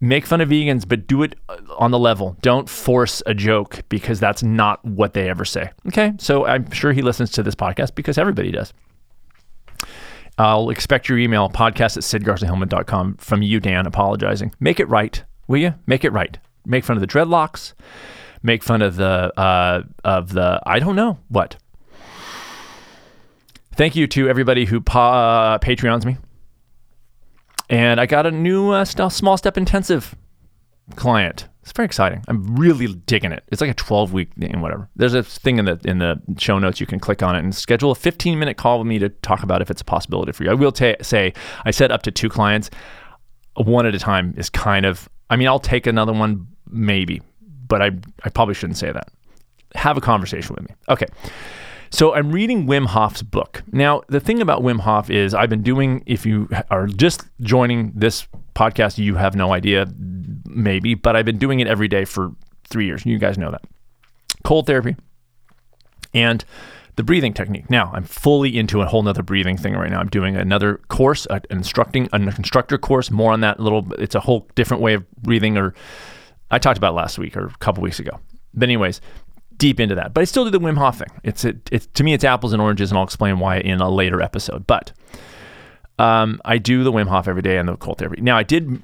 make 0.00 0.26
fun 0.26 0.40
of 0.40 0.48
vegans, 0.48 0.86
but 0.86 1.08
do 1.08 1.22
it 1.22 1.34
on 1.76 1.90
the 1.90 1.98
level. 1.98 2.36
Don't 2.42 2.68
force 2.68 3.22
a 3.26 3.34
joke 3.34 3.80
because 3.88 4.20
that's 4.20 4.44
not 4.44 4.84
what 4.84 5.14
they 5.14 5.28
ever 5.28 5.44
say. 5.44 5.70
Okay, 5.88 6.12
so 6.18 6.46
I'm 6.46 6.70
sure 6.70 6.92
he 6.92 7.02
listens 7.02 7.30
to 7.32 7.42
this 7.42 7.56
podcast 7.56 7.96
because 7.96 8.16
everybody 8.18 8.52
does. 8.52 8.72
I'll 10.38 10.70
expect 10.70 11.08
your 11.08 11.18
email, 11.18 11.48
podcast 11.48 11.96
at 11.96 12.02
sidgarciahillman.com 12.02 13.16
from 13.16 13.42
you, 13.42 13.58
Dan, 13.58 13.86
apologizing. 13.86 14.54
Make 14.60 14.80
it 14.80 14.88
right, 14.88 15.24
will 15.48 15.58
you? 15.58 15.74
Make 15.86 16.04
it 16.04 16.10
right. 16.10 16.38
Make 16.66 16.84
fun 16.84 16.96
of 16.96 17.00
the 17.00 17.06
dreadlocks. 17.06 17.72
Make 18.42 18.62
fun 18.62 18.82
of 18.82 18.96
the, 18.96 19.32
uh, 19.40 19.82
of 20.04 20.32
the, 20.32 20.60
I 20.66 20.78
don't 20.78 20.96
know 20.96 21.18
what. 21.28 21.56
Thank 23.74 23.96
you 23.96 24.06
to 24.08 24.28
everybody 24.28 24.66
who 24.66 24.80
pa- 24.80 25.54
uh, 25.54 25.58
Patreons 25.58 26.04
me. 26.04 26.18
And 27.68 28.00
I 28.00 28.06
got 28.06 28.26
a 28.26 28.30
new 28.30 28.70
uh, 28.70 28.84
small 28.84 29.36
step 29.36 29.56
intensive 29.56 30.14
client 30.94 31.48
it's 31.66 31.72
very 31.72 31.86
exciting. 31.86 32.22
I'm 32.28 32.54
really 32.54 32.86
digging 32.86 33.32
it. 33.32 33.42
It's 33.48 33.60
like 33.60 33.68
a 33.68 33.74
12 33.74 34.12
week 34.12 34.32
thing 34.38 34.52
and 34.52 34.62
whatever. 34.62 34.88
There's 34.94 35.14
a 35.14 35.24
thing 35.24 35.58
in 35.58 35.64
the 35.64 35.80
in 35.84 35.98
the 35.98 36.22
show 36.38 36.60
notes 36.60 36.78
you 36.80 36.86
can 36.86 37.00
click 37.00 37.24
on 37.24 37.34
it 37.34 37.40
and 37.40 37.52
schedule 37.52 37.90
a 37.90 37.96
15 37.96 38.38
minute 38.38 38.56
call 38.56 38.78
with 38.78 38.86
me 38.86 39.00
to 39.00 39.08
talk 39.08 39.42
about 39.42 39.60
if 39.60 39.68
it's 39.68 39.80
a 39.80 39.84
possibility 39.84 40.30
for 40.30 40.44
you. 40.44 40.50
I 40.50 40.54
will 40.54 40.70
t- 40.70 40.94
say 41.02 41.32
I 41.64 41.72
set 41.72 41.90
up 41.90 42.02
to 42.02 42.12
two 42.12 42.28
clients. 42.28 42.70
One 43.56 43.84
at 43.84 43.96
a 43.96 43.98
time 43.98 44.32
is 44.36 44.48
kind 44.48 44.86
of. 44.86 45.08
I 45.28 45.34
mean, 45.34 45.48
I'll 45.48 45.58
take 45.58 45.88
another 45.88 46.12
one 46.12 46.46
maybe, 46.70 47.20
but 47.66 47.82
I 47.82 47.90
I 48.22 48.28
probably 48.28 48.54
shouldn't 48.54 48.78
say 48.78 48.92
that. 48.92 49.08
Have 49.74 49.96
a 49.96 50.00
conversation 50.00 50.54
with 50.54 50.68
me. 50.68 50.74
Okay. 50.88 51.06
So 51.90 52.14
I'm 52.14 52.32
reading 52.32 52.66
Wim 52.66 52.86
Hof's 52.86 53.22
book. 53.22 53.62
Now, 53.72 54.02
the 54.08 54.20
thing 54.20 54.40
about 54.40 54.62
Wim 54.62 54.80
Hof 54.80 55.10
is 55.10 55.34
I've 55.34 55.50
been 55.50 55.62
doing, 55.62 56.02
if 56.06 56.26
you 56.26 56.48
are 56.70 56.86
just 56.86 57.22
joining 57.40 57.92
this 57.94 58.26
podcast, 58.54 58.98
you 58.98 59.14
have 59.16 59.34
no 59.34 59.52
idea, 59.52 59.86
maybe, 60.44 60.94
but 60.94 61.16
I've 61.16 61.24
been 61.24 61.38
doing 61.38 61.60
it 61.60 61.66
every 61.66 61.88
day 61.88 62.04
for 62.04 62.32
three 62.64 62.86
years. 62.86 63.06
You 63.06 63.18
guys 63.18 63.38
know 63.38 63.50
that. 63.50 63.62
Cold 64.44 64.66
therapy 64.66 64.96
and 66.14 66.44
the 66.96 67.02
breathing 67.02 67.34
technique. 67.34 67.68
Now, 67.68 67.90
I'm 67.94 68.04
fully 68.04 68.56
into 68.58 68.80
a 68.80 68.86
whole 68.86 69.02
nother 69.02 69.22
breathing 69.22 69.56
thing 69.56 69.74
right 69.74 69.90
now. 69.90 70.00
I'm 70.00 70.08
doing 70.08 70.36
another 70.36 70.78
course, 70.88 71.26
an 71.26 71.42
instructing, 71.50 72.08
an 72.12 72.28
instructor 72.28 72.78
course, 72.78 73.10
more 73.10 73.32
on 73.32 73.40
that 73.40 73.60
little, 73.60 73.92
it's 73.98 74.14
a 74.14 74.20
whole 74.20 74.48
different 74.54 74.82
way 74.82 74.94
of 74.94 75.10
breathing 75.22 75.58
or 75.58 75.74
I 76.50 76.58
talked 76.58 76.78
about 76.78 76.94
last 76.94 77.18
week 77.18 77.36
or 77.36 77.46
a 77.46 77.56
couple 77.58 77.82
weeks 77.82 77.98
ago. 77.98 78.18
But 78.54 78.64
anyways, 78.64 79.00
deep 79.58 79.80
into 79.80 79.94
that. 79.94 80.14
But 80.14 80.22
I 80.22 80.24
still 80.24 80.44
do 80.44 80.50
the 80.50 80.60
Wim 80.60 80.76
Hof 80.78 80.98
thing. 80.98 81.10
It's 81.22 81.44
it, 81.44 81.68
it's 81.72 81.86
to 81.94 82.04
me 82.04 82.14
it's 82.14 82.24
apples 82.24 82.52
and 82.52 82.62
oranges, 82.62 82.90
and 82.90 82.98
I'll 82.98 83.04
explain 83.04 83.38
why 83.38 83.58
in 83.58 83.80
a 83.80 83.90
later 83.90 84.20
episode. 84.20 84.66
But 84.66 84.92
um, 85.98 86.40
I 86.44 86.58
do 86.58 86.84
the 86.84 86.92
Wim 86.92 87.08
Hof 87.08 87.28
every 87.28 87.42
day 87.42 87.58
and 87.58 87.68
the 87.68 87.76
cold 87.76 87.98
therapy. 87.98 88.20
Now 88.20 88.36
I 88.36 88.42
did 88.42 88.82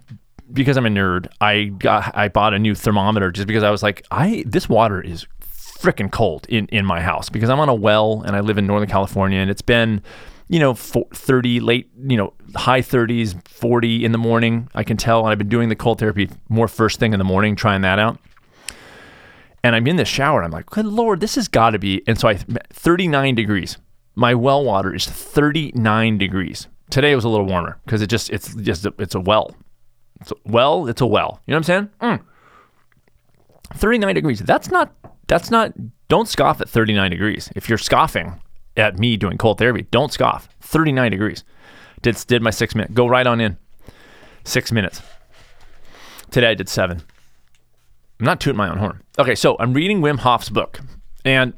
because 0.53 0.77
I'm 0.77 0.87
a 0.87 0.91
nerd. 0.91 1.29
I 1.41 1.65
got 1.65 2.17
I 2.17 2.29
bought 2.29 2.55
a 2.55 2.59
new 2.59 2.75
thermometer 2.75 3.31
just 3.31 3.47
because 3.47 3.63
I 3.63 3.71
was 3.71 3.83
like, 3.83 4.07
I 4.11 4.45
this 4.47 4.69
water 4.69 5.01
is 5.01 5.27
freaking 5.41 6.11
cold 6.11 6.47
in 6.49 6.67
in 6.69 6.87
my 6.87 7.01
house 7.01 7.29
because 7.29 7.51
I'm 7.51 7.61
on 7.61 7.69
a 7.69 7.75
well 7.75 8.23
and 8.25 8.37
I 8.37 8.41
live 8.41 8.59
in 8.59 8.67
Northern 8.67 8.89
California 8.89 9.41
and 9.41 9.51
it's 9.51 9.63
been 9.63 10.03
you 10.49 10.59
know 10.59 10.75
30 10.75 11.61
late 11.61 11.91
you 12.07 12.17
know 12.17 12.35
high 12.55 12.83
30s 12.83 13.49
40 13.49 14.05
in 14.05 14.13
the 14.13 14.19
morning 14.19 14.69
i 14.75 14.85
can 14.85 14.99
tell 14.99 15.21
and 15.21 15.29
i've 15.31 15.39
been 15.39 15.49
doing 15.49 15.71
the 15.71 15.77
cold 15.77 15.99
therapy 15.99 16.29
more 16.51 16.69
first 16.69 16.99
thing 17.01 17.15
in 17.15 17.19
the 17.19 17.25
morning 17.25 17.57
trying 17.57 17.81
that 17.81 17.99
out 17.99 18.19
and 19.65 19.75
I'm 19.75 19.87
in 19.87 19.97
the 19.97 20.05
shower. 20.05 20.39
And 20.39 20.47
I'm 20.47 20.53
like, 20.53 20.67
good 20.67 20.87
lord, 20.87 21.21
this 21.21 21.35
has 21.37 21.49
got 21.49 21.71
to 21.71 21.79
be. 21.79 22.03
And 22.07 22.19
so 22.19 22.29
I 22.29 22.35
39 22.37 23.35
degrees. 23.35 23.79
My 24.15 24.35
well 24.35 24.65
water 24.65 24.95
is 24.95 25.07
39 25.07 26.19
degrees. 26.19 26.69
Today 26.91 27.13
it 27.13 27.17
was 27.17 27.25
a 27.25 27.29
little 27.29 27.47
warmer 27.47 27.79
because 27.85 28.03
it 28.03 28.09
just 28.09 28.31
it's 28.31 28.55
just 28.57 28.87
it's 28.99 29.15
a 29.15 29.21
well. 29.21 29.55
It's 30.21 30.31
a 30.31 30.35
well. 30.45 30.87
It's 30.89 31.01
a 31.01 31.07
well. 31.07 31.41
You 31.47 31.53
know 31.53 31.59
what 31.59 31.69
I'm 31.69 31.89
saying? 32.01 32.19
Mm. 32.19 32.25
39 33.75 34.15
degrees. 34.15 34.41
That's 34.41 34.71
not. 34.71 34.93
That's 35.27 35.51
not. 35.51 35.73
Don't 36.09 36.29
scoff 36.29 36.61
at 36.61 36.69
39 36.69 37.11
degrees. 37.11 37.51
If 37.57 37.69
you're 37.69 37.79
scoffing 37.79 38.41
at 38.77 38.99
me 38.99 39.17
doing 39.17 39.39
cold 39.39 39.59
therapy, 39.59 39.87
don't 39.91 40.13
scoff. 40.13 40.49
39 40.61 41.11
degrees. 41.11 41.45
Did 42.03 42.23
did 42.27 42.43
my 42.43 42.51
six 42.51 42.75
minute. 42.75 42.93
Go 42.93 43.07
right 43.07 43.27
on 43.27 43.41
in. 43.41 43.57
Six 44.45 44.73
minutes. 44.73 45.01
Today 46.31 46.49
I 46.51 46.55
did 46.55 46.69
seven. 46.69 47.03
I'm 48.21 48.27
not 48.27 48.41
tooting 48.41 48.57
my 48.57 48.71
own 48.71 48.79
horn. 48.79 49.03
Okay, 49.19 49.35
so 49.35 49.57
I'm 49.59 49.75
reading 49.75 50.01
Wim 50.01 50.19
Hof's 50.19 50.49
book, 50.49 50.81
and 51.25 51.53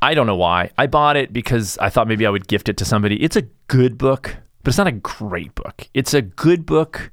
I 0.00 0.14
don't 0.14 0.26
know 0.26 0.36
why. 0.36 0.70
I 0.76 0.86
bought 0.86 1.16
it 1.16 1.32
because 1.32 1.78
I 1.78 1.88
thought 1.88 2.08
maybe 2.08 2.26
I 2.26 2.30
would 2.30 2.48
gift 2.48 2.68
it 2.68 2.76
to 2.78 2.84
somebody. 2.84 3.22
It's 3.22 3.36
a 3.36 3.42
good 3.68 3.96
book, 3.96 4.36
but 4.62 4.70
it's 4.70 4.78
not 4.78 4.88
a 4.88 4.92
great 4.92 5.54
book. 5.54 5.88
It's 5.94 6.14
a 6.14 6.22
good 6.22 6.66
book, 6.66 7.12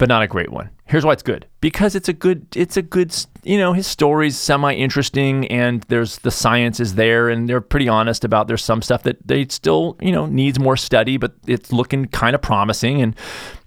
but 0.00 0.08
not 0.08 0.22
a 0.22 0.26
great 0.26 0.50
one. 0.50 0.70
Here's 0.86 1.04
why 1.04 1.12
it's 1.12 1.22
good. 1.22 1.46
Because 1.60 1.94
it's 1.94 2.08
a 2.08 2.14
good 2.14 2.46
it's 2.56 2.78
a 2.78 2.82
good 2.82 3.14
you 3.42 3.58
know, 3.58 3.74
his 3.74 3.86
story's 3.86 4.36
semi 4.36 4.72
interesting 4.72 5.46
and 5.48 5.82
there's 5.88 6.18
the 6.18 6.30
science 6.30 6.80
is 6.80 6.94
there 6.94 7.28
and 7.28 7.46
they're 7.46 7.60
pretty 7.60 7.86
honest 7.86 8.24
about 8.24 8.48
there's 8.48 8.64
some 8.64 8.80
stuff 8.80 9.02
that 9.02 9.18
they 9.26 9.46
still, 9.48 9.98
you 10.00 10.10
know, 10.10 10.24
needs 10.24 10.58
more 10.58 10.76
study, 10.76 11.18
but 11.18 11.34
it's 11.46 11.70
looking 11.70 12.06
kind 12.06 12.34
of 12.34 12.40
promising 12.40 13.02
and 13.02 13.14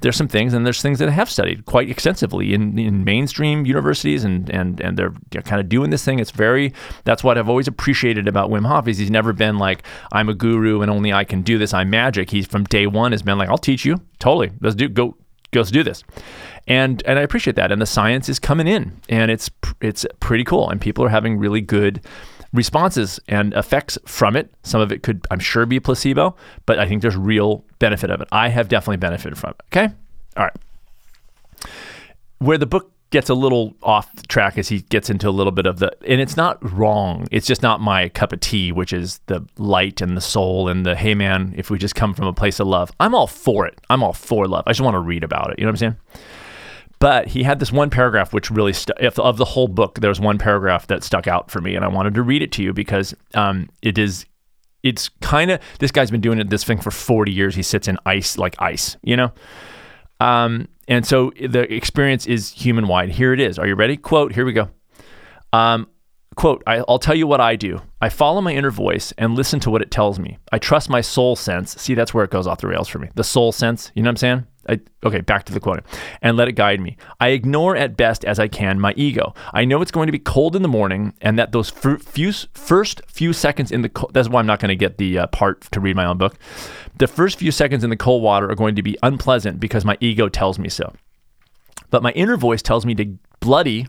there's 0.02 0.16
some 0.16 0.28
things 0.28 0.56
and 0.56 0.66
there's 0.66 0.82
things 0.82 0.98
that 0.98 1.10
have 1.10 1.30
studied 1.30 1.66
quite 1.66 1.88
extensively 1.88 2.52
in, 2.52 2.80
in 2.80 3.04
mainstream 3.04 3.68
universities 3.68 4.24
and 4.24 4.50
and 4.50 4.82
and 4.82 4.98
they're, 4.98 5.14
they're 5.30 5.44
kind 5.44 5.62
of 5.62 5.70
doing 5.70 5.92
this 5.92 6.04
thing. 6.04 6.18
It's 6.18 6.32
very 6.32 6.74
that's 7.04 7.24
what 7.24 7.38
I've 7.38 7.48
always 7.48 7.68
appreciated 7.68 8.28
about 8.28 8.50
Wim 8.50 8.66
Hof 8.66 8.88
is 8.88 8.98
he's 8.98 9.12
never 9.12 9.34
been 9.34 9.60
like 9.60 9.84
I'm 10.12 10.30
a 10.30 10.34
guru 10.34 10.82
and 10.82 10.90
only 10.90 11.14
I 11.14 11.26
can 11.26 11.44
do 11.44 11.60
this. 11.60 11.76
I'm 11.76 11.92
magic. 11.92 12.32
He's 12.32 12.48
from 12.48 12.64
day 12.64 12.88
one 12.88 13.12
has 13.12 13.22
been 13.22 13.38
like 13.38 13.50
I'll 13.50 13.58
teach 13.60 13.86
you. 13.86 14.02
Totally. 14.18 14.52
Let's 14.62 14.76
do 14.76 14.90
go 14.90 15.16
let's 15.60 15.72
do 15.72 15.84
this 15.84 16.04
and 16.68 17.04
and 17.06 17.20
I 17.20 17.22
appreciate 17.22 17.56
that. 17.56 17.72
And 17.72 17.82
the 17.82 17.86
science 17.86 18.30
is 18.30 18.40
coming 18.40 18.68
in, 18.68 19.00
and 19.10 19.30
it's 19.30 19.50
it's 19.82 20.06
pretty 20.20 20.44
cool, 20.44 20.70
and 20.70 20.80
people 20.80 21.04
are 21.04 21.10
having 21.10 21.38
really 21.38 21.62
good 21.62 22.02
responses 22.54 23.20
and 23.28 23.54
effects 23.54 23.98
from 24.06 24.36
it. 24.36 24.54
Some 24.64 24.80
of 24.80 24.92
it 24.92 25.04
could, 25.04 25.26
I'm 25.32 25.40
sure, 25.40 25.66
be 25.66 25.80
placebo, 25.80 26.36
but 26.66 26.78
I 26.80 26.88
think 26.88 27.02
there's 27.02 27.18
real 27.18 27.66
benefit 27.80 28.12
of 28.12 28.22
it. 28.22 28.28
I 28.32 28.50
have 28.50 28.68
definitely 28.68 28.98
benefited 28.98 29.38
from 29.38 29.52
it. 29.52 29.62
Okay, 29.72 29.94
all 30.38 30.46
right. 30.46 30.56
Where 32.38 32.58
the 32.58 32.66
book 32.66 32.93
gets 33.14 33.30
a 33.30 33.34
little 33.36 33.76
off 33.84 34.10
track 34.28 34.58
as 34.58 34.68
he 34.68 34.82
gets 34.82 35.08
into 35.08 35.30
a 35.30 35.32
little 35.32 35.52
bit 35.52 35.68
of 35.68 35.78
the 35.78 35.96
and 36.08 36.20
it's 36.20 36.36
not 36.36 36.58
wrong 36.74 37.28
it's 37.32 37.46
just 37.46 37.62
not 37.62 37.80
my 37.80 38.10
cup 38.10 38.34
of 38.34 38.40
tea 38.40 38.72
which 38.72 38.92
is 38.92 39.20
the 39.28 39.46
light 39.58 40.02
and 40.02 40.18
the 40.18 40.22
soul 40.22 40.68
and 40.68 40.84
the 40.84 40.96
hey 40.96 41.14
man 41.14 41.54
if 41.56 41.70
we 41.70 41.78
just 41.78 41.94
come 41.94 42.16
from 42.16 42.26
a 42.26 42.34
place 42.34 42.60
of 42.60 42.66
love 42.66 42.92
i'm 43.00 43.14
all 43.14 43.28
for 43.28 43.68
it 43.68 43.80
i'm 43.92 44.02
all 44.02 44.14
for 44.14 44.48
love 44.48 44.64
i 44.66 44.72
just 44.72 44.82
want 44.82 44.96
to 44.96 45.00
read 45.00 45.24
about 45.24 45.52
it 45.52 45.60
you 45.60 45.64
know 45.64 45.70
what 45.70 45.74
i'm 45.74 45.78
saying 45.78 45.96
But 46.98 47.28
he 47.28 47.44
had 47.44 47.60
this 47.60 47.72
one 47.72 47.90
paragraph 47.90 48.34
which 48.34 48.50
really 48.50 48.74
stu- 48.74 48.94
if 49.00 49.20
of 49.20 49.38
the 49.38 49.46
whole 49.46 49.68
book, 49.68 50.00
there 50.00 50.10
was 50.10 50.22
one 50.22 50.38
paragraph 50.38 50.88
that 50.88 51.04
stuck 51.04 51.28
out 51.28 51.52
for 51.52 51.60
me, 51.60 51.76
and 51.76 51.84
I 51.84 51.90
wanted 51.90 52.14
to 52.14 52.24
read 52.24 52.42
it 52.42 52.54
to 52.54 52.64
you 52.64 52.72
because 52.72 53.14
um, 53.34 53.70
it 53.82 53.98
is. 53.98 54.26
It's 54.84 55.10
kind 55.20 55.52
of 55.52 55.60
this 55.80 55.92
guy's 55.92 56.12
been 56.12 56.22
doing 56.22 56.40
it 56.40 56.50
this 56.50 56.64
thing 56.64 56.80
for 56.80 56.92
40 56.92 57.30
years. 57.30 57.56
He 57.56 57.62
sits 57.62 57.90
in 57.90 57.98
ice 58.06 58.38
like 58.38 58.56
ice, 58.60 58.96
you 59.04 59.18
know. 59.18 59.34
Um, 60.22 60.70
and 60.88 61.06
so 61.06 61.32
the 61.40 61.72
experience 61.74 62.26
is 62.26 62.52
human 62.52 62.88
wide. 62.88 63.10
Here 63.10 63.34
it 63.34 63.40
is. 63.40 63.58
Are 63.58 63.68
you 63.68 63.76
ready? 63.76 63.98
Quote. 63.98 64.34
Here 64.34 64.46
we 64.46 64.54
go. 64.54 64.70
Um, 65.52 65.88
quote 66.36 66.64
I, 66.66 66.84
will 66.88 67.00
tell 67.00 67.16
you 67.16 67.28
what 67.28 67.42
i 67.42 67.56
do 67.56 67.82
i 68.02 68.10
follow 68.10 68.42
my 68.42 68.54
inner 68.54 68.72
voice 68.72 69.14
and 69.18 69.36
listen 69.36 69.60
to 69.62 69.70
what 69.70 69.82
it 69.82 69.92
tells 69.92 70.20
me 70.20 70.38
i 70.52 70.58
trust 70.58 70.90
my 70.90 71.02
soul 71.02 71.36
sense 71.36 71.80
see 71.80 71.94
that's 71.94 72.14
where 72.14 72.24
it 72.24 72.32
goes 72.32 72.48
off 72.48 72.60
the 72.60 72.68
rails 72.68 72.88
for 72.88 73.00
me 73.00 73.10
the 73.16 73.24
soul 73.24 73.52
sense 73.52 73.92
you 73.96 74.02
know 74.02 74.08
what 74.08 74.14
i'm 74.14 74.18
saying 74.18 74.48
I, 74.68 74.80
okay 75.04 75.22
back 75.22 75.44
to 75.46 75.54
the 75.54 75.60
quote 75.60 75.84
and 76.22 76.38
let 76.38 76.48
it 76.48 76.54
guide 76.54 76.80
me. 76.80 76.98
I 77.20 77.30
ignore 77.30 77.76
at 77.76 77.98
best 77.98 78.24
as 78.24 78.40
i 78.40 78.48
can 78.48 78.80
my 78.80 78.94
ego. 78.96 79.34
I 79.54 79.66
know 79.66 79.82
it's 79.82 79.92
going 79.92 80.08
to 80.08 80.12
be 80.12 80.20
cold 80.20 80.56
in 80.56 80.62
the 80.62 80.68
morning 80.68 81.14
and 81.22 81.38
that 81.38 81.52
those 81.52 81.72
f- 81.86 82.02
few, 82.02 82.32
first 82.32 83.02
few 83.08 83.34
seconds 83.34 83.72
in 83.72 83.82
the 83.82 83.90
co- 83.90 84.10
that's 84.14 84.30
why 84.30 84.40
i'm 84.40 84.48
not 84.48 84.60
going 84.60 84.70
to 84.70 84.76
get 84.76 84.98
the 84.98 85.20
uh, 85.20 85.28
part 85.28 85.62
to 85.72 85.80
read 85.80 85.96
my 85.96 86.06
own 86.06 86.18
book. 86.18 86.38
The 86.98 87.08
first 87.08 87.40
few 87.40 87.52
seconds 87.52 87.84
in 87.84 87.90
the 87.90 87.98
cold 87.98 88.24
water 88.24 88.50
are 88.50 88.56
going 88.56 88.76
to 88.76 88.84
be 88.84 88.98
unpleasant 89.04 89.60
because 89.60 89.84
my 89.84 89.98
ego 90.00 90.30
tells 90.30 90.60
me 90.60 90.70
so. 90.70 90.94
But 91.90 92.04
my 92.04 92.12
inner 92.12 92.38
voice 92.38 92.62
tells 92.62 92.86
me 92.86 92.96
to 92.96 93.18
bloody 93.40 93.88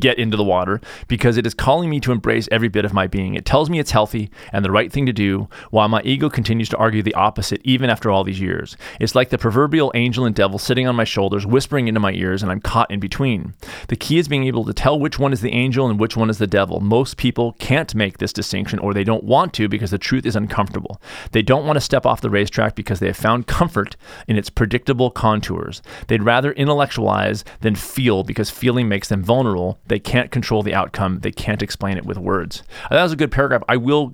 get 0.00 0.18
into 0.18 0.36
the 0.36 0.44
water 0.44 0.80
because 1.06 1.36
it 1.36 1.46
is 1.46 1.54
calling 1.54 1.90
me 1.90 2.00
to 2.00 2.12
embrace 2.12 2.48
every 2.50 2.68
bit 2.68 2.84
of 2.84 2.92
my 2.92 3.06
being. 3.06 3.34
It 3.34 3.44
tells 3.44 3.70
me 3.70 3.78
it's 3.78 3.90
healthy 3.90 4.30
and 4.52 4.64
the 4.64 4.70
right 4.70 4.92
thing 4.92 5.06
to 5.06 5.12
do, 5.12 5.48
while 5.70 5.88
my 5.88 6.02
ego 6.02 6.28
continues 6.28 6.68
to 6.70 6.76
argue 6.76 7.02
the 7.02 7.14
opposite 7.14 7.60
even 7.64 7.90
after 7.90 8.10
all 8.10 8.24
these 8.24 8.40
years. 8.40 8.76
It's 9.00 9.14
like 9.14 9.30
the 9.30 9.38
proverbial 9.38 9.92
angel 9.94 10.24
and 10.24 10.34
devil 10.34 10.58
sitting 10.58 10.86
on 10.86 10.96
my 10.96 11.04
shoulders, 11.04 11.46
whispering 11.46 11.88
into 11.88 12.00
my 12.00 12.12
ears, 12.12 12.42
and 12.42 12.50
I'm 12.52 12.60
caught 12.60 12.90
in 12.90 13.00
between. 13.00 13.54
The 13.88 13.96
key 13.96 14.18
is 14.18 14.28
being 14.28 14.44
able 14.44 14.64
to 14.64 14.72
tell 14.72 14.98
which 14.98 15.18
one 15.18 15.32
is 15.32 15.40
the 15.40 15.52
angel 15.52 15.88
and 15.88 15.98
which 15.98 16.16
one 16.16 16.30
is 16.30 16.38
the 16.38 16.46
devil. 16.46 16.80
Most 16.80 17.16
people 17.16 17.52
can't 17.58 17.94
make 17.94 18.18
this 18.18 18.32
distinction 18.32 18.78
or 18.78 18.94
they 18.94 19.04
don't 19.04 19.24
want 19.24 19.52
to 19.54 19.68
because 19.68 19.90
the 19.90 19.98
truth 19.98 20.26
is 20.26 20.36
uncomfortable. 20.36 21.00
They 21.32 21.42
don't 21.42 21.66
want 21.66 21.76
to 21.76 21.80
step 21.80 22.06
off 22.06 22.20
the 22.20 22.30
racetrack 22.30 22.74
because 22.74 23.00
they 23.00 23.06
have 23.06 23.16
found 23.16 23.46
comfort 23.46 23.96
in 24.26 24.36
its 24.36 24.50
predictable 24.50 25.10
contours. 25.10 25.82
They'd 26.06 26.22
rather 26.22 26.52
intellectualize 26.52 27.44
than 27.60 27.74
feel 27.74 28.22
because 28.24 28.50
feeling 28.50 28.88
makes 28.88 29.08
them 29.08 29.22
vulnerable 29.22 29.78
they 29.88 29.98
can't 29.98 30.30
control 30.30 30.62
the 30.62 30.74
outcome. 30.74 31.20
They 31.20 31.32
can't 31.32 31.62
explain 31.62 31.96
it 31.96 32.04
with 32.04 32.18
words. 32.18 32.62
That 32.90 33.02
was 33.02 33.12
a 33.12 33.16
good 33.16 33.32
paragraph. 33.32 33.62
I 33.68 33.76
will. 33.76 34.12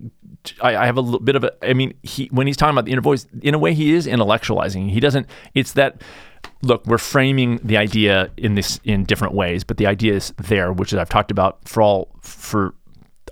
I, 0.60 0.76
I 0.76 0.86
have 0.86 0.96
a 0.96 1.00
little 1.00 1.20
bit 1.20 1.36
of 1.36 1.44
a. 1.44 1.52
I 1.62 1.72
mean, 1.74 1.94
he 2.02 2.26
when 2.26 2.46
he's 2.46 2.56
talking 2.56 2.74
about 2.74 2.84
the 2.84 2.92
inner 2.92 3.00
voice, 3.00 3.26
in 3.42 3.54
a 3.54 3.58
way, 3.58 3.74
he 3.74 3.92
is 3.92 4.06
intellectualizing. 4.06 4.90
He 4.90 5.00
doesn't. 5.00 5.26
It's 5.54 5.72
that 5.72 6.02
look, 6.62 6.86
we're 6.86 6.98
framing 6.98 7.58
the 7.62 7.76
idea 7.76 8.30
in 8.36 8.54
this 8.54 8.80
in 8.84 9.04
different 9.04 9.34
ways, 9.34 9.64
but 9.64 9.76
the 9.76 9.86
idea 9.86 10.14
is 10.14 10.32
there, 10.36 10.72
which 10.72 10.92
is 10.92 10.98
I've 10.98 11.08
talked 11.08 11.30
about 11.30 11.66
for 11.68 11.82
all 11.82 12.08
for 12.20 12.74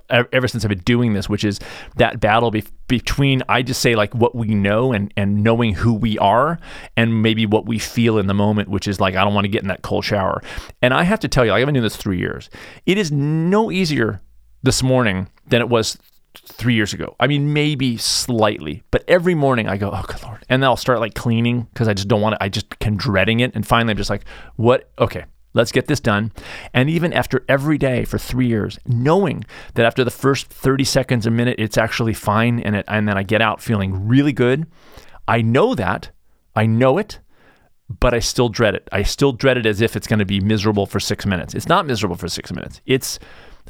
ever 0.09 0.47
since 0.47 0.63
I've 0.63 0.69
been 0.69 0.79
doing 0.79 1.13
this, 1.13 1.29
which 1.29 1.43
is 1.43 1.59
that 1.97 2.19
battle 2.19 2.51
be- 2.51 2.63
between 2.87 3.41
I 3.49 3.61
just 3.61 3.81
say 3.81 3.95
like 3.95 4.13
what 4.13 4.35
we 4.35 4.47
know 4.47 4.91
and 4.91 5.13
and 5.17 5.43
knowing 5.43 5.73
who 5.73 5.93
we 5.93 6.17
are, 6.19 6.59
and 6.95 7.21
maybe 7.21 7.45
what 7.45 7.65
we 7.65 7.79
feel 7.79 8.17
in 8.17 8.27
the 8.27 8.33
moment, 8.33 8.69
which 8.69 8.87
is 8.87 8.99
like 8.99 9.15
I 9.15 9.23
don't 9.23 9.33
want 9.33 9.45
to 9.45 9.49
get 9.49 9.61
in 9.61 9.67
that 9.67 9.81
cold 9.81 10.05
shower. 10.05 10.41
And 10.81 10.93
I 10.93 11.03
have 11.03 11.19
to 11.21 11.27
tell 11.27 11.45
you, 11.45 11.51
like, 11.51 11.61
I've 11.61 11.67
been 11.67 11.75
doing 11.75 11.83
this 11.83 11.97
three 11.97 12.19
years. 12.19 12.49
It 12.85 12.97
is 12.97 13.11
no 13.11 13.71
easier 13.71 14.21
this 14.63 14.81
morning 14.83 15.27
than 15.47 15.61
it 15.61 15.69
was 15.69 15.97
three 16.35 16.73
years 16.73 16.93
ago. 16.93 17.15
I 17.19 17.27
mean, 17.27 17.53
maybe 17.53 17.97
slightly, 17.97 18.83
but 18.91 19.03
every 19.07 19.35
morning 19.35 19.67
I 19.67 19.77
go, 19.77 19.91
oh, 19.93 20.03
good 20.07 20.23
Lord. 20.23 20.43
And 20.49 20.61
then 20.61 20.67
I'll 20.69 20.77
start 20.77 20.99
like 20.99 21.13
cleaning 21.13 21.67
because 21.73 21.87
I 21.87 21.93
just 21.93 22.07
don't 22.07 22.21
want 22.21 22.33
to, 22.35 22.43
I 22.43 22.49
just 22.49 22.79
can 22.79 22.97
dreading 22.97 23.41
it. 23.41 23.51
And 23.55 23.65
finally, 23.65 23.91
I'm 23.91 23.97
just 23.97 24.09
like, 24.09 24.25
what? 24.55 24.89
Okay, 24.97 25.25
Let's 25.53 25.71
get 25.71 25.87
this 25.87 25.99
done. 25.99 26.31
And 26.73 26.89
even 26.89 27.13
after 27.13 27.45
every 27.47 27.77
day 27.77 28.05
for 28.05 28.17
three 28.17 28.47
years, 28.47 28.79
knowing 28.87 29.45
that 29.75 29.85
after 29.85 30.03
the 30.03 30.11
first 30.11 30.47
30 30.47 30.83
seconds, 30.83 31.25
a 31.25 31.31
minute, 31.31 31.55
it's 31.59 31.77
actually 31.77 32.13
fine 32.13 32.59
and, 32.59 32.75
it, 32.75 32.85
and 32.87 33.07
then 33.07 33.17
I 33.17 33.23
get 33.23 33.41
out 33.41 33.61
feeling 33.61 34.07
really 34.07 34.33
good, 34.33 34.65
I 35.27 35.41
know 35.41 35.75
that. 35.75 36.09
I 36.55 36.65
know 36.65 36.97
it, 36.97 37.19
but 37.99 38.13
I 38.13 38.19
still 38.19 38.49
dread 38.49 38.75
it. 38.75 38.87
I 38.91 39.03
still 39.03 39.31
dread 39.31 39.57
it 39.57 39.65
as 39.65 39.81
if 39.81 39.95
it's 39.95 40.07
going 40.07 40.19
to 40.19 40.25
be 40.25 40.39
miserable 40.39 40.85
for 40.85 40.99
six 40.99 41.25
minutes. 41.25 41.53
It's 41.53 41.67
not 41.67 41.85
miserable 41.85 42.15
for 42.15 42.27
six 42.27 42.51
minutes. 42.51 42.81
It's 42.85 43.19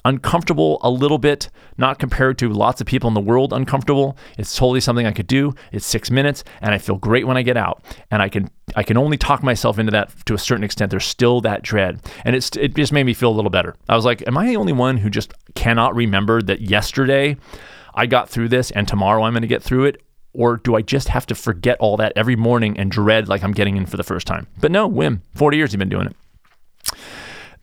uncomfortable 0.05 0.79
a 0.81 0.89
little 0.89 1.17
bit, 1.17 1.49
not 1.77 1.99
compared 1.99 2.37
to 2.39 2.49
lots 2.49 2.81
of 2.81 2.87
people 2.87 3.07
in 3.07 3.13
the 3.13 3.21
world 3.21 3.53
uncomfortable. 3.53 4.17
It's 4.37 4.55
totally 4.55 4.81
something 4.81 5.05
I 5.05 5.11
could 5.11 5.27
do. 5.27 5.53
It's 5.71 5.85
6 5.85 6.11
minutes 6.11 6.43
and 6.61 6.73
I 6.73 6.77
feel 6.77 6.97
great 6.97 7.25
when 7.25 7.37
I 7.37 7.41
get 7.41 7.57
out. 7.57 7.83
And 8.11 8.21
I 8.21 8.29
can 8.29 8.49
I 8.75 8.83
can 8.83 8.97
only 8.97 9.17
talk 9.17 9.43
myself 9.43 9.77
into 9.77 9.91
that 9.91 10.11
to 10.25 10.33
a 10.33 10.37
certain 10.37 10.63
extent. 10.63 10.89
There's 10.89 11.05
still 11.05 11.41
that 11.41 11.63
dread. 11.63 12.01
And 12.25 12.35
it's 12.35 12.55
it 12.57 12.75
just 12.75 12.93
made 12.93 13.05
me 13.05 13.13
feel 13.13 13.29
a 13.29 13.35
little 13.35 13.51
better. 13.51 13.75
I 13.89 13.95
was 13.95 14.05
like, 14.05 14.25
am 14.27 14.37
I 14.37 14.47
the 14.47 14.57
only 14.57 14.73
one 14.73 14.97
who 14.97 15.09
just 15.09 15.33
cannot 15.55 15.95
remember 15.95 16.41
that 16.41 16.61
yesterday 16.61 17.37
I 17.95 18.05
got 18.05 18.29
through 18.29 18.49
this 18.49 18.71
and 18.71 18.87
tomorrow 18.87 19.23
I'm 19.23 19.33
going 19.33 19.41
to 19.41 19.47
get 19.47 19.63
through 19.63 19.85
it? 19.85 20.01
Or 20.35 20.57
do 20.57 20.75
I 20.75 20.81
just 20.81 21.09
have 21.09 21.27
to 21.27 21.35
forget 21.35 21.77
all 21.79 21.95
that 21.97 22.13
every 22.15 22.35
morning 22.35 22.79
and 22.79 22.89
dread 22.89 23.29
like 23.29 23.43
I'm 23.43 23.51
getting 23.51 23.77
in 23.77 23.85
for 23.85 23.97
the 23.97 24.03
first 24.03 24.25
time? 24.25 24.47
But 24.59 24.71
no, 24.71 24.89
Wim, 24.89 25.21
40 25.35 25.57
years 25.57 25.73
you've 25.73 25.79
been 25.79 25.89
doing 25.89 26.07
it. 26.07 26.15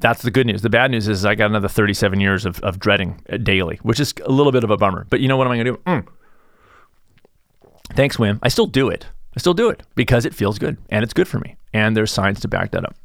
That's 0.00 0.22
the 0.22 0.30
good 0.30 0.46
news. 0.46 0.62
The 0.62 0.70
bad 0.70 0.90
news 0.90 1.08
is 1.08 1.24
I 1.24 1.34
got 1.34 1.50
another 1.50 1.68
37 1.68 2.20
years 2.20 2.46
of, 2.46 2.58
of 2.60 2.78
dreading 2.78 3.22
daily, 3.42 3.78
which 3.82 4.00
is 4.00 4.14
a 4.24 4.32
little 4.32 4.52
bit 4.52 4.64
of 4.64 4.70
a 4.70 4.76
bummer. 4.76 5.06
But 5.10 5.20
you 5.20 5.28
know 5.28 5.36
what 5.36 5.46
am 5.46 5.52
I 5.52 5.56
going 5.56 5.66
to 5.66 5.72
do? 5.72 5.78
Mm. 5.86 6.06
Thanks, 7.94 8.16
Wim. 8.16 8.38
I 8.42 8.48
still 8.48 8.66
do 8.66 8.88
it. 8.88 9.06
I 9.36 9.40
still 9.40 9.54
do 9.54 9.68
it 9.68 9.82
because 9.94 10.24
it 10.24 10.34
feels 10.34 10.58
good 10.58 10.78
and 10.88 11.04
it's 11.04 11.12
good 11.12 11.28
for 11.28 11.38
me. 11.38 11.56
And 11.72 11.96
there's 11.96 12.10
science 12.10 12.40
to 12.40 12.48
back 12.48 12.72
that 12.72 12.84
up. 12.84 12.96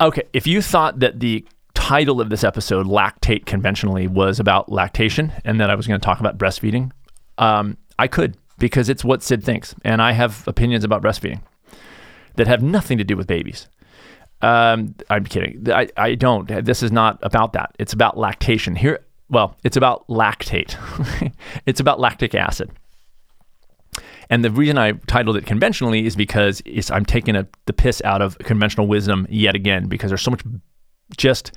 Okay, 0.00 0.22
if 0.32 0.46
you 0.46 0.62
thought 0.62 1.00
that 1.00 1.18
the 1.18 1.44
title 1.74 2.20
of 2.20 2.30
this 2.30 2.44
episode, 2.44 2.86
Lactate 2.86 3.46
Conventionally, 3.46 4.06
was 4.06 4.38
about 4.38 4.70
lactation 4.70 5.32
and 5.44 5.60
that 5.60 5.70
I 5.70 5.74
was 5.74 5.86
going 5.86 5.98
to 5.98 6.04
talk 6.04 6.20
about 6.20 6.38
breastfeeding, 6.38 6.92
um, 7.38 7.76
I 7.98 8.06
could 8.06 8.36
because 8.58 8.88
it's 8.88 9.04
what 9.04 9.22
Sid 9.22 9.42
thinks. 9.42 9.74
And 9.84 10.00
I 10.00 10.12
have 10.12 10.46
opinions 10.46 10.84
about 10.84 11.02
breastfeeding 11.02 11.40
that 12.36 12.46
have 12.46 12.62
nothing 12.62 12.98
to 12.98 13.04
do 13.04 13.16
with 13.16 13.26
babies. 13.26 13.68
Um, 14.40 14.94
I'm 15.10 15.24
kidding. 15.24 15.66
I, 15.70 15.88
I 15.96 16.14
don't. 16.14 16.46
This 16.64 16.82
is 16.82 16.92
not 16.92 17.18
about 17.22 17.54
that. 17.54 17.74
It's 17.78 17.92
about 17.92 18.16
lactation. 18.16 18.76
Here, 18.76 19.04
well, 19.28 19.56
it's 19.64 19.76
about 19.76 20.06
lactate. 20.08 20.76
it's 21.66 21.80
about 21.80 22.00
lactic 22.00 22.34
acid. 22.34 22.70
And 24.30 24.44
the 24.44 24.50
reason 24.50 24.76
I 24.78 24.92
titled 25.06 25.36
it 25.36 25.46
conventionally 25.46 26.06
is 26.06 26.14
because 26.14 26.62
I'm 26.90 27.04
taking 27.04 27.34
a, 27.34 27.46
the 27.66 27.72
piss 27.72 28.02
out 28.04 28.22
of 28.22 28.38
conventional 28.38 28.86
wisdom 28.86 29.26
yet 29.30 29.54
again 29.54 29.88
because 29.88 30.10
there's 30.10 30.22
so 30.22 30.30
much 30.30 30.42
just 31.16 31.52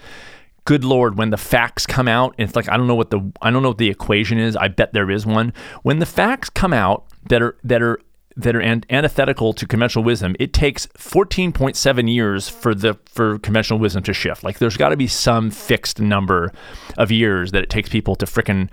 good 0.66 0.84
lord 0.84 1.18
when 1.18 1.32
the 1.32 1.38
facts 1.38 1.86
come 1.88 2.08
out 2.08 2.36
it's 2.38 2.56
like 2.56 2.70
i 2.70 2.78
don't 2.78 2.88
know 2.88 2.96
what 2.96 3.10
the 3.10 3.20
i 3.42 3.50
don't 3.50 3.64
know 3.64 3.70
what 3.70 3.80
the 3.80 3.90
equation 3.90 4.38
is 4.38 4.56
i 4.56 4.68
bet 4.68 4.94
there 4.94 5.10
is 5.10 5.26
one 5.26 5.52
when 5.82 6.00
the 6.00 6.06
facts 6.06 6.50
come 6.50 6.72
out 6.72 7.06
that 7.30 7.42
are 7.42 7.58
that 7.64 7.82
are 7.82 8.00
that 8.36 8.56
are 8.56 8.62
an- 8.62 8.84
antithetical 8.90 9.54
to 9.54 9.68
conventional 9.68 10.04
wisdom, 10.04 10.36
it 10.40 10.54
takes 10.54 10.88
14.7 10.88 12.14
years 12.14 12.50
for 12.50 12.74
the 12.74 12.98
for 13.06 13.40
conventional 13.40 13.80
wisdom 13.80 14.04
to 14.04 14.14
shift. 14.14 14.44
Like 14.44 14.60
there's 14.60 14.78
got 14.78 14.90
to 14.90 14.98
be 14.98 15.08
some 15.08 15.52
fixed 15.52 16.00
number 16.00 16.52
of 16.98 17.12
years 17.12 17.52
that 17.52 17.64
it 17.64 17.70
takes 17.70 17.90
people 17.90 18.16
to 18.16 18.26
fricking 18.26 18.70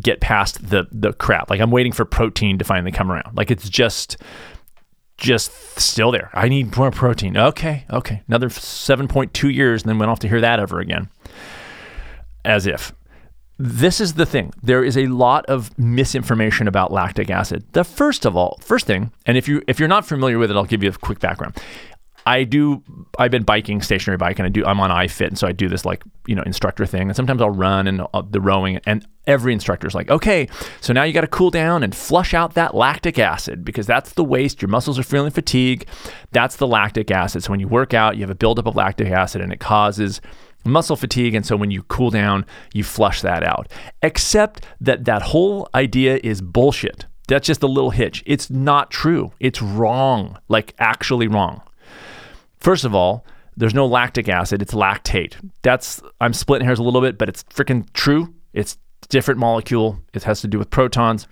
get 0.00 0.20
past 0.20 0.70
the 0.70 0.86
the 0.92 1.12
crap. 1.12 1.50
Like 1.50 1.60
I'm 1.60 1.70
waiting 1.70 1.92
for 1.92 2.04
protein 2.04 2.58
to 2.58 2.64
finally 2.64 2.92
come 2.92 3.10
around. 3.10 3.36
Like 3.36 3.50
it's 3.50 3.68
just 3.68 4.16
just 5.16 5.52
still 5.78 6.12
there. 6.12 6.30
I 6.32 6.48
need 6.48 6.76
more 6.76 6.92
protein. 6.92 7.36
Okay, 7.36 7.84
okay. 7.90 8.22
Another 8.28 8.48
7.2 8.48 9.52
years 9.52 9.82
and 9.82 9.90
then 9.90 9.98
went 9.98 10.10
off 10.10 10.20
to 10.20 10.28
hear 10.28 10.40
that 10.40 10.60
ever 10.60 10.78
again. 10.78 11.08
As 12.44 12.66
if 12.66 12.92
this 13.58 14.00
is 14.00 14.14
the 14.14 14.26
thing. 14.26 14.52
There 14.62 14.84
is 14.84 14.96
a 14.96 15.06
lot 15.06 15.44
of 15.46 15.76
misinformation 15.78 16.68
about 16.68 16.92
lactic 16.92 17.28
acid. 17.28 17.64
The 17.72 17.84
first 17.84 18.24
of 18.24 18.36
all, 18.36 18.58
first 18.62 18.86
thing, 18.86 19.10
and 19.26 19.36
if 19.36 19.48
you 19.48 19.62
if 19.66 19.78
you're 19.78 19.88
not 19.88 20.06
familiar 20.06 20.38
with 20.38 20.50
it, 20.50 20.56
I'll 20.56 20.64
give 20.64 20.82
you 20.82 20.90
a 20.90 20.92
quick 20.92 21.18
background. 21.18 21.60
I 22.28 22.44
do. 22.44 22.82
I've 23.18 23.30
been 23.30 23.42
biking 23.42 23.80
stationary 23.80 24.18
bike, 24.18 24.38
and 24.38 24.44
I 24.44 24.50
do. 24.50 24.64
I'm 24.66 24.78
on 24.80 24.90
iFit, 24.90 25.28
and 25.28 25.38
so 25.38 25.46
I 25.46 25.52
do 25.52 25.66
this 25.66 25.86
like 25.86 26.04
you 26.26 26.34
know 26.34 26.42
instructor 26.42 26.84
thing. 26.84 27.08
And 27.08 27.16
sometimes 27.16 27.40
I'll 27.40 27.50
run 27.50 27.88
and 27.88 28.02
I'll, 28.12 28.22
the 28.22 28.40
rowing, 28.40 28.78
and 28.86 29.06
every 29.26 29.52
instructor 29.52 29.88
is 29.88 29.94
like, 29.94 30.10
okay, 30.10 30.46
so 30.80 30.92
now 30.92 31.04
you 31.04 31.12
got 31.12 31.22
to 31.22 31.26
cool 31.26 31.50
down 31.50 31.82
and 31.82 31.94
flush 31.94 32.34
out 32.34 32.54
that 32.54 32.74
lactic 32.74 33.18
acid 33.18 33.64
because 33.64 33.86
that's 33.86 34.12
the 34.12 34.24
waste. 34.24 34.60
Your 34.60 34.68
muscles 34.68 34.98
are 34.98 35.02
feeling 35.02 35.30
fatigue. 35.30 35.88
That's 36.30 36.56
the 36.56 36.66
lactic 36.66 37.10
acid. 37.10 37.44
So 37.44 37.50
when 37.50 37.60
you 37.60 37.68
work 37.68 37.94
out, 37.94 38.16
you 38.16 38.22
have 38.22 38.30
a 38.30 38.36
buildup 38.36 38.66
of 38.66 38.76
lactic 38.76 39.08
acid, 39.08 39.40
and 39.40 39.50
it 39.50 39.58
causes 39.58 40.20
muscle 40.68 40.96
fatigue. 40.96 41.34
And 41.34 41.44
so 41.44 41.56
when 41.56 41.70
you 41.70 41.82
cool 41.84 42.10
down, 42.10 42.44
you 42.72 42.84
flush 42.84 43.22
that 43.22 43.42
out. 43.42 43.70
Except 44.02 44.64
that 44.80 45.04
that 45.04 45.22
whole 45.22 45.68
idea 45.74 46.20
is 46.22 46.40
bullshit. 46.40 47.06
That's 47.28 47.46
just 47.46 47.62
a 47.62 47.66
little 47.66 47.90
hitch. 47.90 48.22
It's 48.26 48.48
not 48.48 48.90
true. 48.90 49.32
It's 49.38 49.60
wrong, 49.60 50.38
like 50.48 50.74
actually 50.78 51.28
wrong. 51.28 51.62
First 52.58 52.84
of 52.84 52.94
all, 52.94 53.24
there's 53.56 53.74
no 53.74 53.86
lactic 53.86 54.28
acid, 54.28 54.62
it's 54.62 54.72
lactate. 54.72 55.34
That's, 55.62 56.00
I'm 56.20 56.32
splitting 56.32 56.64
hairs 56.64 56.78
a 56.78 56.82
little 56.84 57.00
bit, 57.00 57.18
but 57.18 57.28
it's 57.28 57.42
freaking 57.44 57.86
true. 57.92 58.32
It's 58.52 58.78
different 59.08 59.40
molecule. 59.40 59.98
It 60.14 60.22
has 60.22 60.40
to 60.42 60.48
do 60.48 60.58
with 60.58 60.70
protons. 60.70 61.26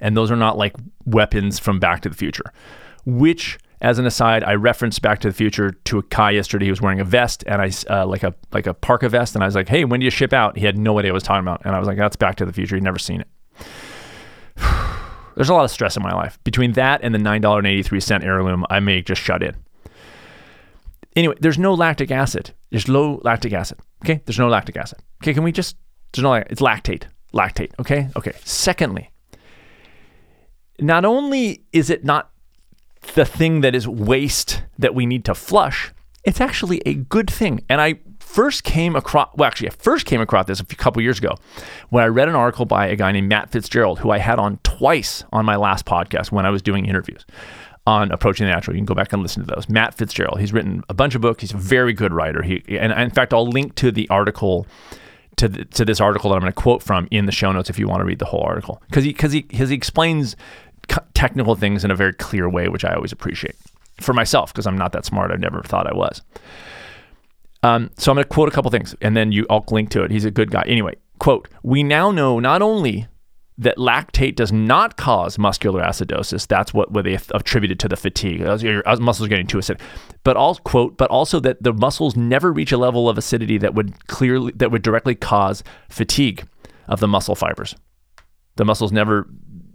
And 0.00 0.16
those 0.16 0.30
are 0.30 0.36
not 0.36 0.58
like 0.58 0.74
weapons 1.06 1.58
from 1.58 1.80
Back 1.80 2.02
to 2.02 2.08
the 2.08 2.14
Future. 2.14 2.52
Which 3.06 3.58
as 3.84 3.98
an 3.98 4.06
aside, 4.06 4.42
I 4.42 4.54
referenced 4.54 5.02
Back 5.02 5.18
to 5.20 5.28
the 5.28 5.34
Future 5.34 5.72
to 5.84 5.98
a 5.98 6.02
guy 6.08 6.30
yesterday. 6.30 6.64
He 6.64 6.70
was 6.70 6.80
wearing 6.80 7.00
a 7.00 7.04
vest 7.04 7.44
and 7.46 7.60
I 7.60 7.70
uh, 7.90 8.06
like 8.06 8.22
a 8.22 8.34
like 8.50 8.66
a 8.66 8.72
parka 8.72 9.10
vest, 9.10 9.34
and 9.34 9.44
I 9.44 9.46
was 9.46 9.54
like, 9.54 9.68
"Hey, 9.68 9.84
when 9.84 10.00
do 10.00 10.04
you 10.04 10.10
ship 10.10 10.32
out?" 10.32 10.56
He 10.56 10.64
had 10.64 10.78
no 10.78 10.98
idea 10.98 11.10
what 11.10 11.16
I 11.16 11.20
was 11.20 11.22
talking 11.22 11.44
about, 11.44 11.60
and 11.66 11.76
I 11.76 11.78
was 11.78 11.86
like, 11.86 11.98
"That's 11.98 12.16
Back 12.16 12.36
to 12.36 12.46
the 12.46 12.52
Future." 12.52 12.76
He'd 12.76 12.82
never 12.82 12.98
seen 12.98 13.20
it. 13.20 13.28
There's 15.36 15.50
a 15.50 15.54
lot 15.54 15.64
of 15.64 15.70
stress 15.70 15.98
in 15.98 16.02
my 16.02 16.14
life 16.14 16.38
between 16.44 16.72
that 16.72 17.00
and 17.02 17.14
the 17.14 17.18
nine 17.18 17.42
dollar 17.42 17.58
and 17.58 17.66
eighty 17.66 17.82
three 17.82 18.00
cent 18.00 18.24
heirloom. 18.24 18.64
I 18.70 18.80
may 18.80 19.02
just 19.02 19.20
shut 19.20 19.42
in. 19.42 19.54
Anyway, 21.14 21.34
there's 21.40 21.58
no 21.58 21.74
lactic 21.74 22.10
acid. 22.10 22.52
There's 22.70 22.88
low 22.88 23.20
lactic 23.22 23.52
acid. 23.52 23.78
Okay, 24.02 24.22
there's 24.24 24.38
no 24.38 24.48
lactic 24.48 24.78
acid. 24.78 24.98
Okay, 25.22 25.34
can 25.34 25.42
we 25.42 25.52
just? 25.52 25.76
There's 26.12 26.22
no. 26.22 26.32
It's 26.34 26.62
lactate. 26.62 27.04
Lactate. 27.34 27.72
Okay. 27.78 28.08
Okay. 28.16 28.32
Secondly, 28.44 29.10
not 30.80 31.04
only 31.04 31.64
is 31.72 31.90
it 31.90 32.02
not 32.02 32.30
the 33.14 33.24
thing 33.24 33.60
that 33.62 33.74
is 33.74 33.88
waste 33.88 34.62
that 34.78 34.94
we 34.94 35.06
need 35.06 35.24
to 35.24 35.34
flush, 35.34 35.92
it's 36.24 36.40
actually 36.40 36.80
a 36.86 36.94
good 36.94 37.30
thing. 37.30 37.64
And 37.68 37.80
I 37.80 37.98
first 38.18 38.64
came 38.64 38.96
across, 38.96 39.30
well, 39.36 39.46
actually, 39.46 39.68
I 39.68 39.72
first 39.78 40.06
came 40.06 40.20
across 40.20 40.46
this 40.46 40.60
a 40.60 40.64
couple 40.64 41.00
years 41.02 41.18
ago 41.18 41.36
when 41.90 42.02
I 42.02 42.08
read 42.08 42.28
an 42.28 42.34
article 42.34 42.64
by 42.64 42.88
a 42.88 42.96
guy 42.96 43.12
named 43.12 43.28
Matt 43.28 43.50
Fitzgerald, 43.50 44.00
who 44.00 44.10
I 44.10 44.18
had 44.18 44.38
on 44.38 44.58
twice 44.62 45.24
on 45.32 45.44
my 45.44 45.56
last 45.56 45.86
podcast 45.86 46.32
when 46.32 46.44
I 46.44 46.50
was 46.50 46.62
doing 46.62 46.86
interviews 46.86 47.24
on 47.86 48.10
approaching 48.10 48.46
the 48.46 48.52
natural. 48.52 48.74
You 48.74 48.80
can 48.80 48.86
go 48.86 48.94
back 48.94 49.12
and 49.12 49.22
listen 49.22 49.44
to 49.46 49.54
those. 49.54 49.68
Matt 49.68 49.94
Fitzgerald. 49.94 50.40
He's 50.40 50.52
written 50.52 50.82
a 50.88 50.94
bunch 50.94 51.14
of 51.14 51.20
books. 51.20 51.42
He's 51.42 51.52
a 51.52 51.56
very 51.56 51.92
good 51.92 52.12
writer. 52.12 52.42
He 52.42 52.62
and 52.78 52.92
in 52.92 53.10
fact, 53.10 53.34
I'll 53.34 53.48
link 53.48 53.74
to 53.76 53.92
the 53.92 54.08
article 54.08 54.66
to 55.36 55.48
the, 55.48 55.64
to 55.66 55.84
this 55.84 56.00
article 56.00 56.30
that 56.30 56.36
I'm 56.36 56.42
going 56.42 56.52
to 56.52 56.60
quote 56.60 56.82
from 56.82 57.08
in 57.10 57.26
the 57.26 57.32
show 57.32 57.52
notes 57.52 57.68
if 57.68 57.78
you 57.78 57.88
want 57.88 58.00
to 58.00 58.04
read 58.04 58.20
the 58.20 58.24
whole 58.24 58.42
article 58.42 58.82
because 58.88 59.04
he 59.04 59.12
because 59.12 59.32
he 59.32 59.46
he 59.50 59.74
explains 59.74 60.36
technical 61.14 61.54
things 61.54 61.84
in 61.84 61.90
a 61.90 61.96
very 61.96 62.12
clear 62.12 62.48
way, 62.48 62.68
which 62.68 62.84
I 62.84 62.94
always 62.94 63.12
appreciate 63.12 63.56
for 64.00 64.12
myself 64.12 64.52
because 64.52 64.66
I'm 64.66 64.78
not 64.78 64.92
that 64.92 65.04
smart. 65.04 65.30
I 65.30 65.36
never 65.36 65.62
thought 65.62 65.86
I 65.86 65.94
was. 65.94 66.22
Um, 67.62 67.90
so 67.96 68.12
I'm 68.12 68.16
going 68.16 68.24
to 68.24 68.28
quote 68.28 68.48
a 68.48 68.52
couple 68.52 68.70
things 68.70 68.94
and 69.00 69.16
then 69.16 69.32
you 69.32 69.46
I'll 69.48 69.64
link 69.70 69.90
to 69.90 70.02
it. 70.02 70.10
He's 70.10 70.24
a 70.24 70.30
good 70.30 70.50
guy. 70.50 70.64
Anyway, 70.66 70.96
quote: 71.18 71.48
We 71.62 71.82
now 71.82 72.10
know 72.10 72.38
not 72.40 72.60
only 72.60 73.08
that 73.56 73.76
lactate 73.76 74.34
does 74.34 74.52
not 74.52 74.96
cause 74.96 75.38
muscular 75.38 75.82
acidosis. 75.82 76.46
That's 76.46 76.74
what, 76.74 76.92
they 77.04 77.14
attributed 77.14 77.78
to 77.80 77.88
the 77.88 77.96
fatigue. 77.96 78.40
Your 78.40 78.82
muscles 78.98 79.26
are 79.26 79.28
getting 79.28 79.46
too 79.46 79.58
acidic. 79.58 79.80
But 80.24 80.36
also, 80.36 80.60
quote, 80.62 80.96
but 80.96 81.08
also 81.10 81.38
that 81.40 81.62
the 81.62 81.72
muscles 81.72 82.16
never 82.16 82.52
reach 82.52 82.72
a 82.72 82.76
level 82.76 83.08
of 83.08 83.16
acidity 83.16 83.58
that 83.58 83.74
would 83.74 84.06
clearly 84.08 84.52
that 84.56 84.70
would 84.70 84.82
directly 84.82 85.14
cause 85.14 85.62
fatigue 85.88 86.46
of 86.88 87.00
the 87.00 87.08
muscle 87.08 87.34
fibers. 87.34 87.76
The 88.56 88.64
muscles 88.64 88.92
never 88.92 89.28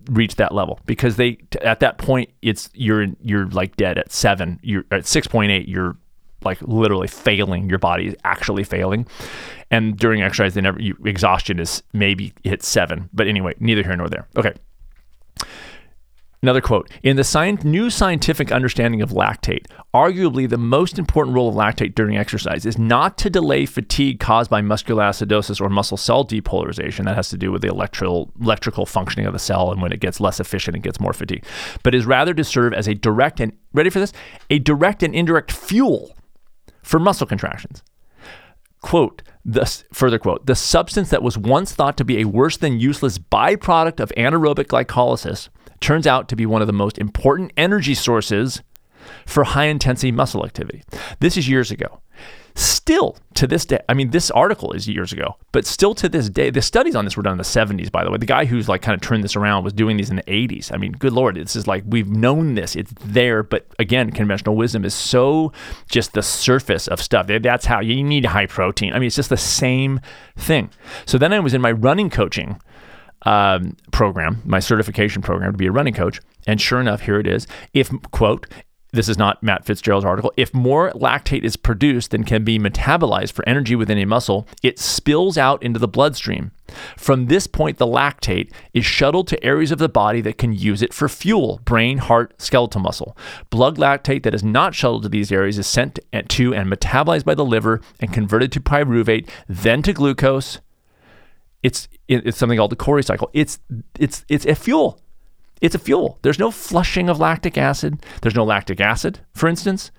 reach 0.09 0.35
that 0.35 0.53
level 0.53 0.79
because 0.85 1.15
they 1.15 1.37
at 1.61 1.79
that 1.79 1.97
point 1.97 2.29
it's 2.41 2.69
you're 2.73 3.07
you're 3.21 3.47
like 3.47 3.75
dead 3.77 3.97
at 3.97 4.11
seven. 4.11 4.59
You're 4.61 4.85
at 4.91 5.05
six 5.05 5.27
point 5.27 5.51
eight. 5.51 5.67
You're 5.67 5.97
like 6.43 6.61
literally 6.61 7.07
failing. 7.07 7.69
Your 7.69 7.79
body 7.79 8.07
is 8.07 8.15
actually 8.23 8.63
failing. 8.63 9.07
And 9.71 9.97
during 9.97 10.21
exercise, 10.21 10.53
they 10.53 10.61
never 10.61 10.81
you, 10.81 10.95
exhaustion 11.05 11.59
is 11.59 11.83
maybe 11.93 12.33
hit 12.43 12.63
seven. 12.63 13.09
But 13.13 13.27
anyway, 13.27 13.55
neither 13.59 13.83
here 13.83 13.95
nor 13.95 14.09
there. 14.09 14.27
Okay. 14.35 14.53
Another 16.41 16.61
quote 16.61 16.89
In 17.03 17.17
the 17.17 17.23
science, 17.23 17.65
new 17.65 17.89
scientific 17.89 18.51
understanding 18.51 19.01
of 19.01 19.09
lactate, 19.09 19.65
arguably 19.93 20.47
the 20.47 20.57
most 20.57 20.97
important 20.97 21.35
role 21.35 21.49
of 21.49 21.55
lactate 21.55 21.95
during 21.95 22.15
exercise 22.17 22.65
is 22.65 22.77
not 22.77 23.17
to 23.17 23.29
delay 23.29 23.65
fatigue 23.65 24.21
caused 24.21 24.49
by 24.49 24.61
muscular 24.61 25.03
acidosis 25.03 25.59
or 25.59 25.69
muscle 25.69 25.97
cell 25.97 26.23
depolarization. 26.23 27.03
That 27.03 27.17
has 27.17 27.29
to 27.29 27.37
do 27.37 27.51
with 27.51 27.61
the 27.61 27.67
electrical, 27.67 28.31
electrical 28.41 28.85
functioning 28.85 29.25
of 29.25 29.33
the 29.33 29.39
cell, 29.39 29.71
and 29.71 29.81
when 29.81 29.91
it 29.91 29.99
gets 29.99 30.21
less 30.21 30.39
efficient, 30.39 30.77
it 30.77 30.83
gets 30.83 30.99
more 30.99 31.13
fatigue. 31.13 31.43
But 31.83 31.93
is 31.93 32.05
rather 32.05 32.33
to 32.33 32.43
serve 32.45 32.73
as 32.73 32.87
a 32.87 32.95
direct 32.95 33.41
and, 33.41 33.51
ready 33.73 33.89
for 33.89 33.99
this? 33.99 34.13
A 34.49 34.59
direct 34.59 35.03
and 35.03 35.13
indirect 35.13 35.51
fuel 35.51 36.15
for 36.83 36.99
muscle 36.99 37.27
contractions. 37.27 37.83
Quote, 38.81 39.23
this 39.43 39.83
further 39.91 40.17
quote, 40.17 40.45
the 40.45 40.55
substance 40.55 41.09
that 41.09 41.21
was 41.21 41.37
once 41.37 41.73
thought 41.73 41.97
to 41.97 42.05
be 42.05 42.21
a 42.21 42.25
worse 42.25 42.55
than 42.55 42.79
useless 42.79 43.17
byproduct 43.17 43.99
of 43.99 44.13
anaerobic 44.15 44.67
glycolysis 44.67 45.49
turns 45.81 46.07
out 46.07 46.27
to 46.29 46.35
be 46.35 46.45
one 46.45 46.61
of 46.61 46.67
the 46.67 46.73
most 46.73 46.97
important 46.97 47.51
energy 47.57 47.93
sources 47.93 48.61
for 49.25 49.43
high 49.43 49.65
intensity 49.65 50.11
muscle 50.11 50.45
activity. 50.45 50.83
This 51.19 51.37
is 51.37 51.47
years 51.49 51.71
ago. 51.71 52.01
Still 52.55 53.15
to 53.35 53.47
this 53.47 53.63
day, 53.63 53.79
I 53.87 53.93
mean, 53.93 54.09
this 54.09 54.29
article 54.31 54.73
is 54.73 54.89
years 54.89 55.13
ago, 55.13 55.37
but 55.53 55.65
still 55.65 55.95
to 55.95 56.09
this 56.09 56.29
day, 56.29 56.49
the 56.49 56.61
studies 56.61 56.95
on 56.95 57.05
this 57.05 57.15
were 57.15 57.23
done 57.23 57.33
in 57.33 57.37
the 57.37 57.43
70s, 57.43 57.89
by 57.89 58.03
the 58.03 58.11
way. 58.11 58.17
The 58.17 58.25
guy 58.25 58.43
who's 58.45 58.67
like 58.67 58.81
kind 58.81 58.95
of 58.95 59.01
turned 59.01 59.23
this 59.23 59.37
around 59.37 59.63
was 59.63 59.71
doing 59.71 59.95
these 59.95 60.09
in 60.09 60.17
the 60.17 60.23
80s. 60.23 60.73
I 60.73 60.77
mean, 60.77 60.91
good 60.91 61.13
Lord, 61.13 61.35
this 61.35 61.55
is 61.55 61.67
like 61.67 61.83
we've 61.87 62.09
known 62.09 62.55
this, 62.55 62.75
it's 62.75 62.91
there, 62.99 63.43
but 63.43 63.67
again, 63.77 64.11
conventional 64.11 64.57
wisdom 64.57 64.83
is 64.83 64.93
so 64.93 65.53
just 65.89 66.11
the 66.13 66.23
surface 66.23 66.87
of 66.89 67.01
stuff. 67.01 67.27
That's 67.27 67.67
how 67.67 67.79
you 67.79 68.03
need 68.03 68.25
high 68.25 68.47
protein. 68.47 68.91
I 68.93 68.99
mean, 68.99 69.07
it's 69.07 69.15
just 69.15 69.29
the 69.29 69.37
same 69.37 70.01
thing. 70.35 70.69
So 71.05 71.17
then 71.17 71.31
I 71.31 71.39
was 71.39 71.53
in 71.53 71.61
my 71.61 71.71
running 71.71 72.09
coaching 72.09 72.59
um, 73.23 73.75
program, 73.91 74.41
my 74.45 74.59
certification 74.59 75.21
program 75.21 75.51
to 75.51 75.57
be 75.57 75.67
a 75.67 75.71
running 75.71 75.93
coach. 75.93 76.21
And 76.47 76.59
sure 76.59 76.79
enough, 76.79 77.01
here 77.01 77.19
it 77.19 77.27
is. 77.27 77.47
If, 77.73 77.89
quote, 78.11 78.47
this 78.91 79.07
is 79.07 79.19
not 79.19 79.43
Matt 79.43 79.65
Fitzgerald's 79.65 80.05
article. 80.05 80.33
If 80.35 80.51
more 80.51 80.91
lactate 80.91 81.43
is 81.43 81.55
produced 81.55 82.09
than 82.09 82.23
can 82.23 82.43
be 82.43 82.57
metabolized 82.57 83.33
for 83.33 83.47
energy 83.47 83.75
within 83.75 83.99
a 83.99 84.05
muscle, 84.05 84.47
it 84.63 84.79
spills 84.79 85.37
out 85.37 85.61
into 85.61 85.77
the 85.77 85.87
bloodstream. 85.87 86.51
From 86.97 87.27
this 87.27 87.45
point, 87.45 87.77
the 87.77 87.85
lactate 87.85 88.51
is 88.73 88.85
shuttled 88.85 89.27
to 89.27 89.43
areas 89.43 89.71
of 89.71 89.77
the 89.77 89.89
body 89.89 90.21
that 90.21 90.39
can 90.39 90.53
use 90.53 90.81
it 90.81 90.93
for 90.93 91.07
fuel 91.07 91.61
brain, 91.65 91.99
heart, 91.99 92.33
skeletal 92.41 92.81
muscle. 92.81 93.15
Blood 93.51 93.77
lactate 93.77 94.23
that 94.23 94.33
is 94.33 94.43
not 94.43 94.73
shuttled 94.73 95.03
to 95.03 95.09
these 95.09 95.31
areas 95.31 95.59
is 95.59 95.67
sent 95.67 95.99
to 96.11 96.53
and 96.55 96.71
metabolized 96.71 97.25
by 97.25 97.35
the 97.35 97.45
liver 97.45 97.81
and 97.99 98.11
converted 98.11 98.51
to 98.53 98.59
pyruvate, 98.59 99.29
then 99.47 99.83
to 99.83 99.93
glucose. 99.93 100.61
It's, 101.61 101.87
it's 102.09 102.37
something 102.37 102.57
called 102.57 102.71
the 102.71 102.75
Cori 102.75 103.03
cycle. 103.03 103.29
It's, 103.33 103.59
it's, 103.97 104.25
it's 104.27 104.45
a 104.45 104.55
fuel. 104.55 104.99
It's 105.61 105.75
a 105.75 105.79
fuel. 105.79 106.17
There's 106.21 106.39
no 106.39 106.51
flushing 106.51 107.09
of 107.09 107.19
lactic 107.19 107.57
acid. 107.57 108.03
There's 108.21 108.35
no 108.35 108.43
lactic 108.43 108.81
acid, 108.81 109.19
for 109.33 109.47
instance. 109.47 109.91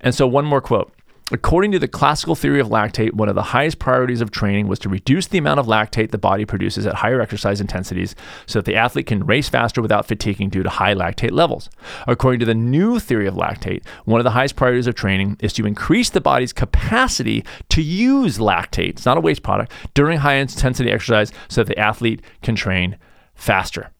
And 0.00 0.14
so, 0.14 0.26
one 0.26 0.44
more 0.44 0.60
quote. 0.60 0.92
According 1.32 1.72
to 1.72 1.80
the 1.80 1.88
classical 1.88 2.36
theory 2.36 2.60
of 2.60 2.68
lactate, 2.68 3.14
one 3.14 3.28
of 3.28 3.34
the 3.34 3.42
highest 3.42 3.80
priorities 3.80 4.20
of 4.20 4.30
training 4.30 4.68
was 4.68 4.78
to 4.78 4.88
reduce 4.88 5.26
the 5.26 5.38
amount 5.38 5.58
of 5.58 5.66
lactate 5.66 6.12
the 6.12 6.18
body 6.18 6.44
produces 6.44 6.86
at 6.86 6.94
higher 6.94 7.20
exercise 7.20 7.60
intensities 7.60 8.14
so 8.46 8.60
that 8.60 8.64
the 8.64 8.76
athlete 8.76 9.08
can 9.08 9.26
race 9.26 9.48
faster 9.48 9.82
without 9.82 10.06
fatiguing 10.06 10.50
due 10.50 10.62
to 10.62 10.68
high 10.68 10.94
lactate 10.94 11.32
levels. 11.32 11.68
According 12.06 12.38
to 12.38 12.46
the 12.46 12.54
new 12.54 13.00
theory 13.00 13.26
of 13.26 13.34
lactate, 13.34 13.84
one 14.04 14.20
of 14.20 14.24
the 14.24 14.30
highest 14.30 14.54
priorities 14.54 14.86
of 14.86 14.94
training 14.94 15.36
is 15.40 15.52
to 15.54 15.66
increase 15.66 16.10
the 16.10 16.20
body's 16.20 16.52
capacity 16.52 17.44
to 17.70 17.82
use 17.82 18.38
lactate, 18.38 18.90
it's 18.90 19.06
not 19.06 19.18
a 19.18 19.20
waste 19.20 19.42
product, 19.42 19.72
during 19.94 20.18
high 20.18 20.34
intensity 20.34 20.92
exercise 20.92 21.32
so 21.48 21.64
that 21.64 21.74
the 21.74 21.80
athlete 21.80 22.22
can 22.42 22.54
train 22.54 22.96
faster. 23.34 23.90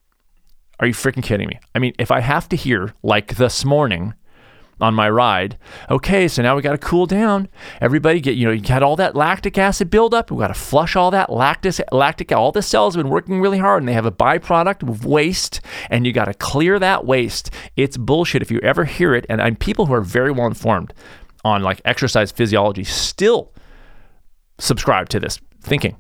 Are 0.79 0.87
you 0.87 0.95
freaking 0.95 1.25
kidding 1.25 1.49
me? 1.49 1.59
I 1.75 1.81
mean, 1.81 1.93
if 1.99 2.13
I 2.13 2.21
have 2.21 2.49
to 2.51 2.57
hear, 2.57 2.95
like 3.03 3.35
this 3.35 3.65
morning 3.65 4.15
on 4.81 4.95
my 4.95 5.09
ride, 5.09 5.59
okay, 5.91 6.29
so 6.29 6.43
now 6.43 6.55
we 6.55 6.63
got 6.63 6.73
to 6.73 6.79
cool 6.79 7.07
down. 7.07 7.49
Everybody 7.81 8.21
get, 8.21 8.37
you 8.37 8.47
know, 8.47 8.53
you 8.53 8.63
had 8.67 8.83
all 8.83 8.97
that 8.97 9.17
lactic 9.17 9.57
acid 9.57 9.91
buildup. 9.91 10.31
We 10.31 10.39
got 10.39 10.49
to 10.49 10.55
flush 10.55 10.97
all 10.97 11.11
that 11.13 11.31
lactic, 11.31 11.81
lactic, 11.93 12.33
all 12.33 12.53
the 12.53 12.63
cells 12.63 12.95
have 12.95 13.03
been 13.03 13.11
working 13.11 13.41
really 13.41 13.59
hard 13.59 13.83
and 13.83 13.89
they 13.89 13.95
have 13.95 14.07
a 14.07 14.13
byproduct 14.13 14.83
of 14.89 15.05
waste 15.05 15.61
and 15.91 16.07
you 16.07 16.13
got 16.13 16.27
to 16.27 16.35
clear 16.35 16.79
that 16.79 17.07
waste. 17.07 17.51
It's 17.77 17.97
bullshit 17.97 18.43
if 18.43 18.51
you 18.51 18.59
ever 18.61 18.85
hear 18.85 19.15
it. 19.15 19.25
And 19.29 19.41
I'm 19.41 19.57
people 19.57 19.87
who 19.87 19.95
are 19.95 20.03
very 20.03 20.31
well 20.31 20.47
informed 20.47 20.93
on 21.45 21.63
like 21.63 21.81
exercise 21.85 22.31
physiology 22.31 22.85
still 22.85 23.53
subscribe 24.59 25.09
to 25.11 25.21
this 25.21 25.41
thinking. 25.63 25.97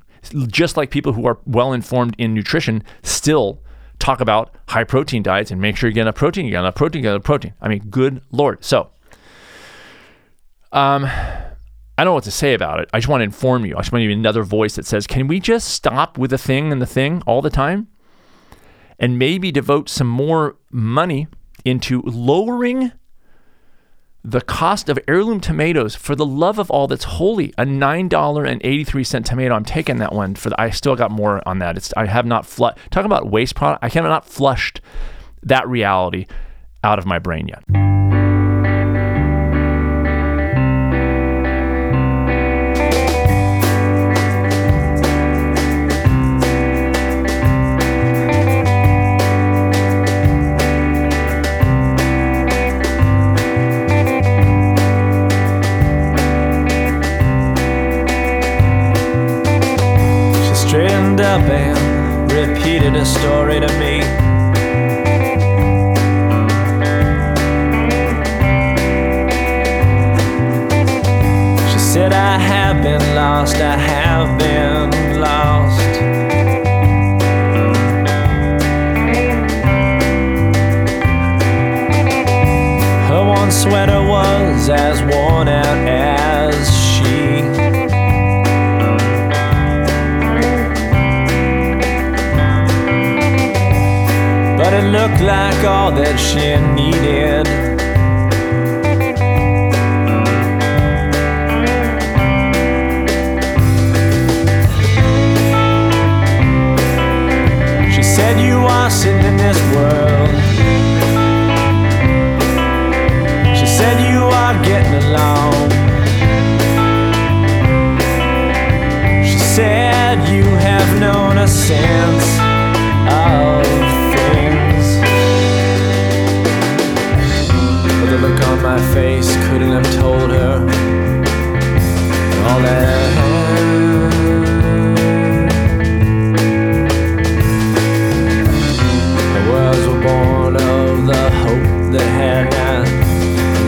Just 0.48 0.76
like 0.76 0.90
people 0.90 1.12
who 1.12 1.26
are 1.26 1.38
well 1.46 1.72
informed 1.72 2.16
in 2.18 2.34
nutrition 2.34 2.82
still 3.02 3.62
talk 3.98 4.20
about 4.20 4.54
high 4.68 4.84
protein 4.84 5.22
diets 5.22 5.50
and 5.50 5.60
make 5.60 5.76
sure 5.76 5.88
you 5.88 5.94
get 5.94 6.02
enough 6.02 6.14
protein, 6.14 6.44
you 6.44 6.52
get 6.52 6.60
enough 6.60 6.74
protein, 6.74 7.00
you 7.00 7.02
get 7.04 7.10
enough 7.10 7.24
protein. 7.24 7.54
I 7.60 7.68
mean, 7.68 7.80
good 7.90 8.22
Lord. 8.30 8.64
So, 8.64 8.90
um, 10.72 11.04
I 11.98 12.04
don't 12.04 12.10
know 12.10 12.14
what 12.14 12.24
to 12.24 12.30
say 12.30 12.52
about 12.52 12.80
it. 12.80 12.90
I 12.92 12.98
just 12.98 13.08
want 13.08 13.20
to 13.20 13.24
inform 13.24 13.64
you. 13.64 13.74
I 13.74 13.80
just 13.80 13.90
want 13.92 14.00
to 14.00 14.04
give 14.04 14.10
you 14.10 14.18
another 14.18 14.42
voice 14.42 14.76
that 14.76 14.84
says, 14.84 15.06
can 15.06 15.28
we 15.28 15.40
just 15.40 15.68
stop 15.68 16.18
with 16.18 16.30
the 16.30 16.38
thing 16.38 16.70
and 16.70 16.82
the 16.82 16.86
thing 16.86 17.22
all 17.26 17.40
the 17.40 17.50
time? 17.50 17.88
And 18.98 19.18
maybe 19.18 19.50
devote 19.50 19.88
some 19.88 20.06
more 20.06 20.56
money 20.70 21.28
into 21.64 22.02
lowering 22.02 22.92
the 24.26 24.40
cost 24.40 24.88
of 24.88 24.98
heirloom 25.06 25.38
tomatoes 25.38 25.94
for 25.94 26.16
the 26.16 26.26
love 26.26 26.58
of 26.58 26.68
all 26.68 26.88
that's 26.88 27.04
holy 27.04 27.54
a 27.58 27.64
$9.83 27.64 29.24
tomato. 29.24 29.54
I'm 29.54 29.64
taking 29.64 29.98
that 29.98 30.12
one 30.12 30.34
for 30.34 30.50
the, 30.50 30.60
i 30.60 30.70
still 30.70 30.96
got 30.96 31.12
more 31.12 31.46
on 31.46 31.60
that. 31.60 31.76
It's 31.76 31.94
i 31.96 32.06
have 32.06 32.26
not 32.26 32.44
flushed 32.44 32.78
talk 32.90 33.04
about 33.04 33.30
waste 33.30 33.54
product. 33.54 33.84
I 33.84 33.88
have 33.88 34.04
not 34.04 34.26
flushed 34.26 34.80
that 35.44 35.68
reality 35.68 36.26
out 36.82 36.98
of 36.98 37.06
my 37.06 37.20
brain 37.20 37.46
yet 37.46 37.95
needed. 97.44 97.75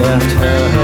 Left 0.01 0.33
her. 0.33 0.78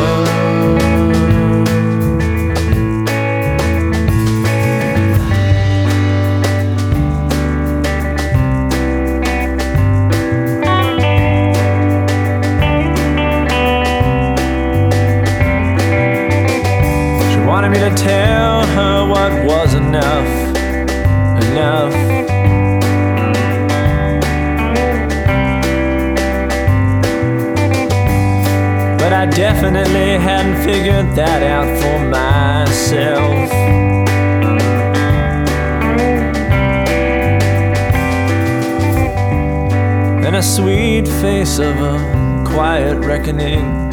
Of 41.58 41.76
a 41.76 42.44
quiet 42.44 42.96
reckoning. 43.04 43.90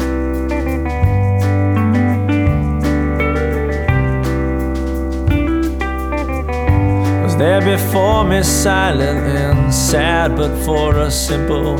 was 7.22 7.36
there 7.36 7.60
before 7.60 8.24
me, 8.24 8.42
silent 8.42 9.20
and 9.26 9.72
sad, 9.72 10.34
but 10.36 10.56
for 10.64 10.96
a 10.98 11.10
simple 11.10 11.76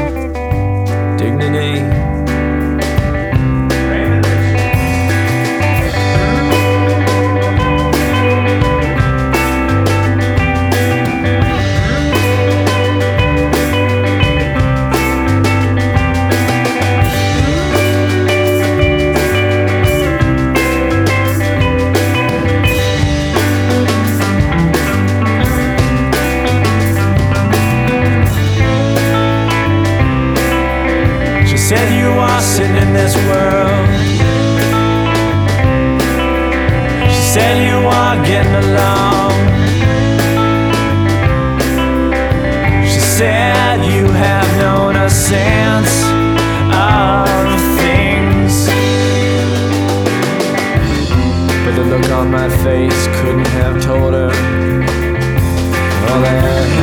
dignity. 1.16 2.21
Said, 31.74 31.92
You 31.98 32.10
are 32.28 32.40
sitting 32.40 32.76
in 32.76 32.92
this 32.92 33.14
world. 33.28 33.88
She 37.14 37.22
said, 37.34 37.54
You 37.68 37.78
are 38.00 38.16
getting 38.26 38.56
along. 38.64 39.32
She 42.92 43.00
said, 43.00 43.78
You 43.94 44.04
have 44.26 44.48
known 44.62 44.96
a 44.96 45.08
sense 45.08 45.94
of 46.90 47.48
things. 47.80 48.54
But 51.64 51.74
the 51.78 51.84
look 51.92 52.10
on 52.10 52.30
my 52.30 52.48
face 52.64 53.02
couldn't 53.18 53.52
have 53.60 53.82
told 53.82 54.12
her 54.12 54.30
all 56.08 56.20
that. 56.20 56.81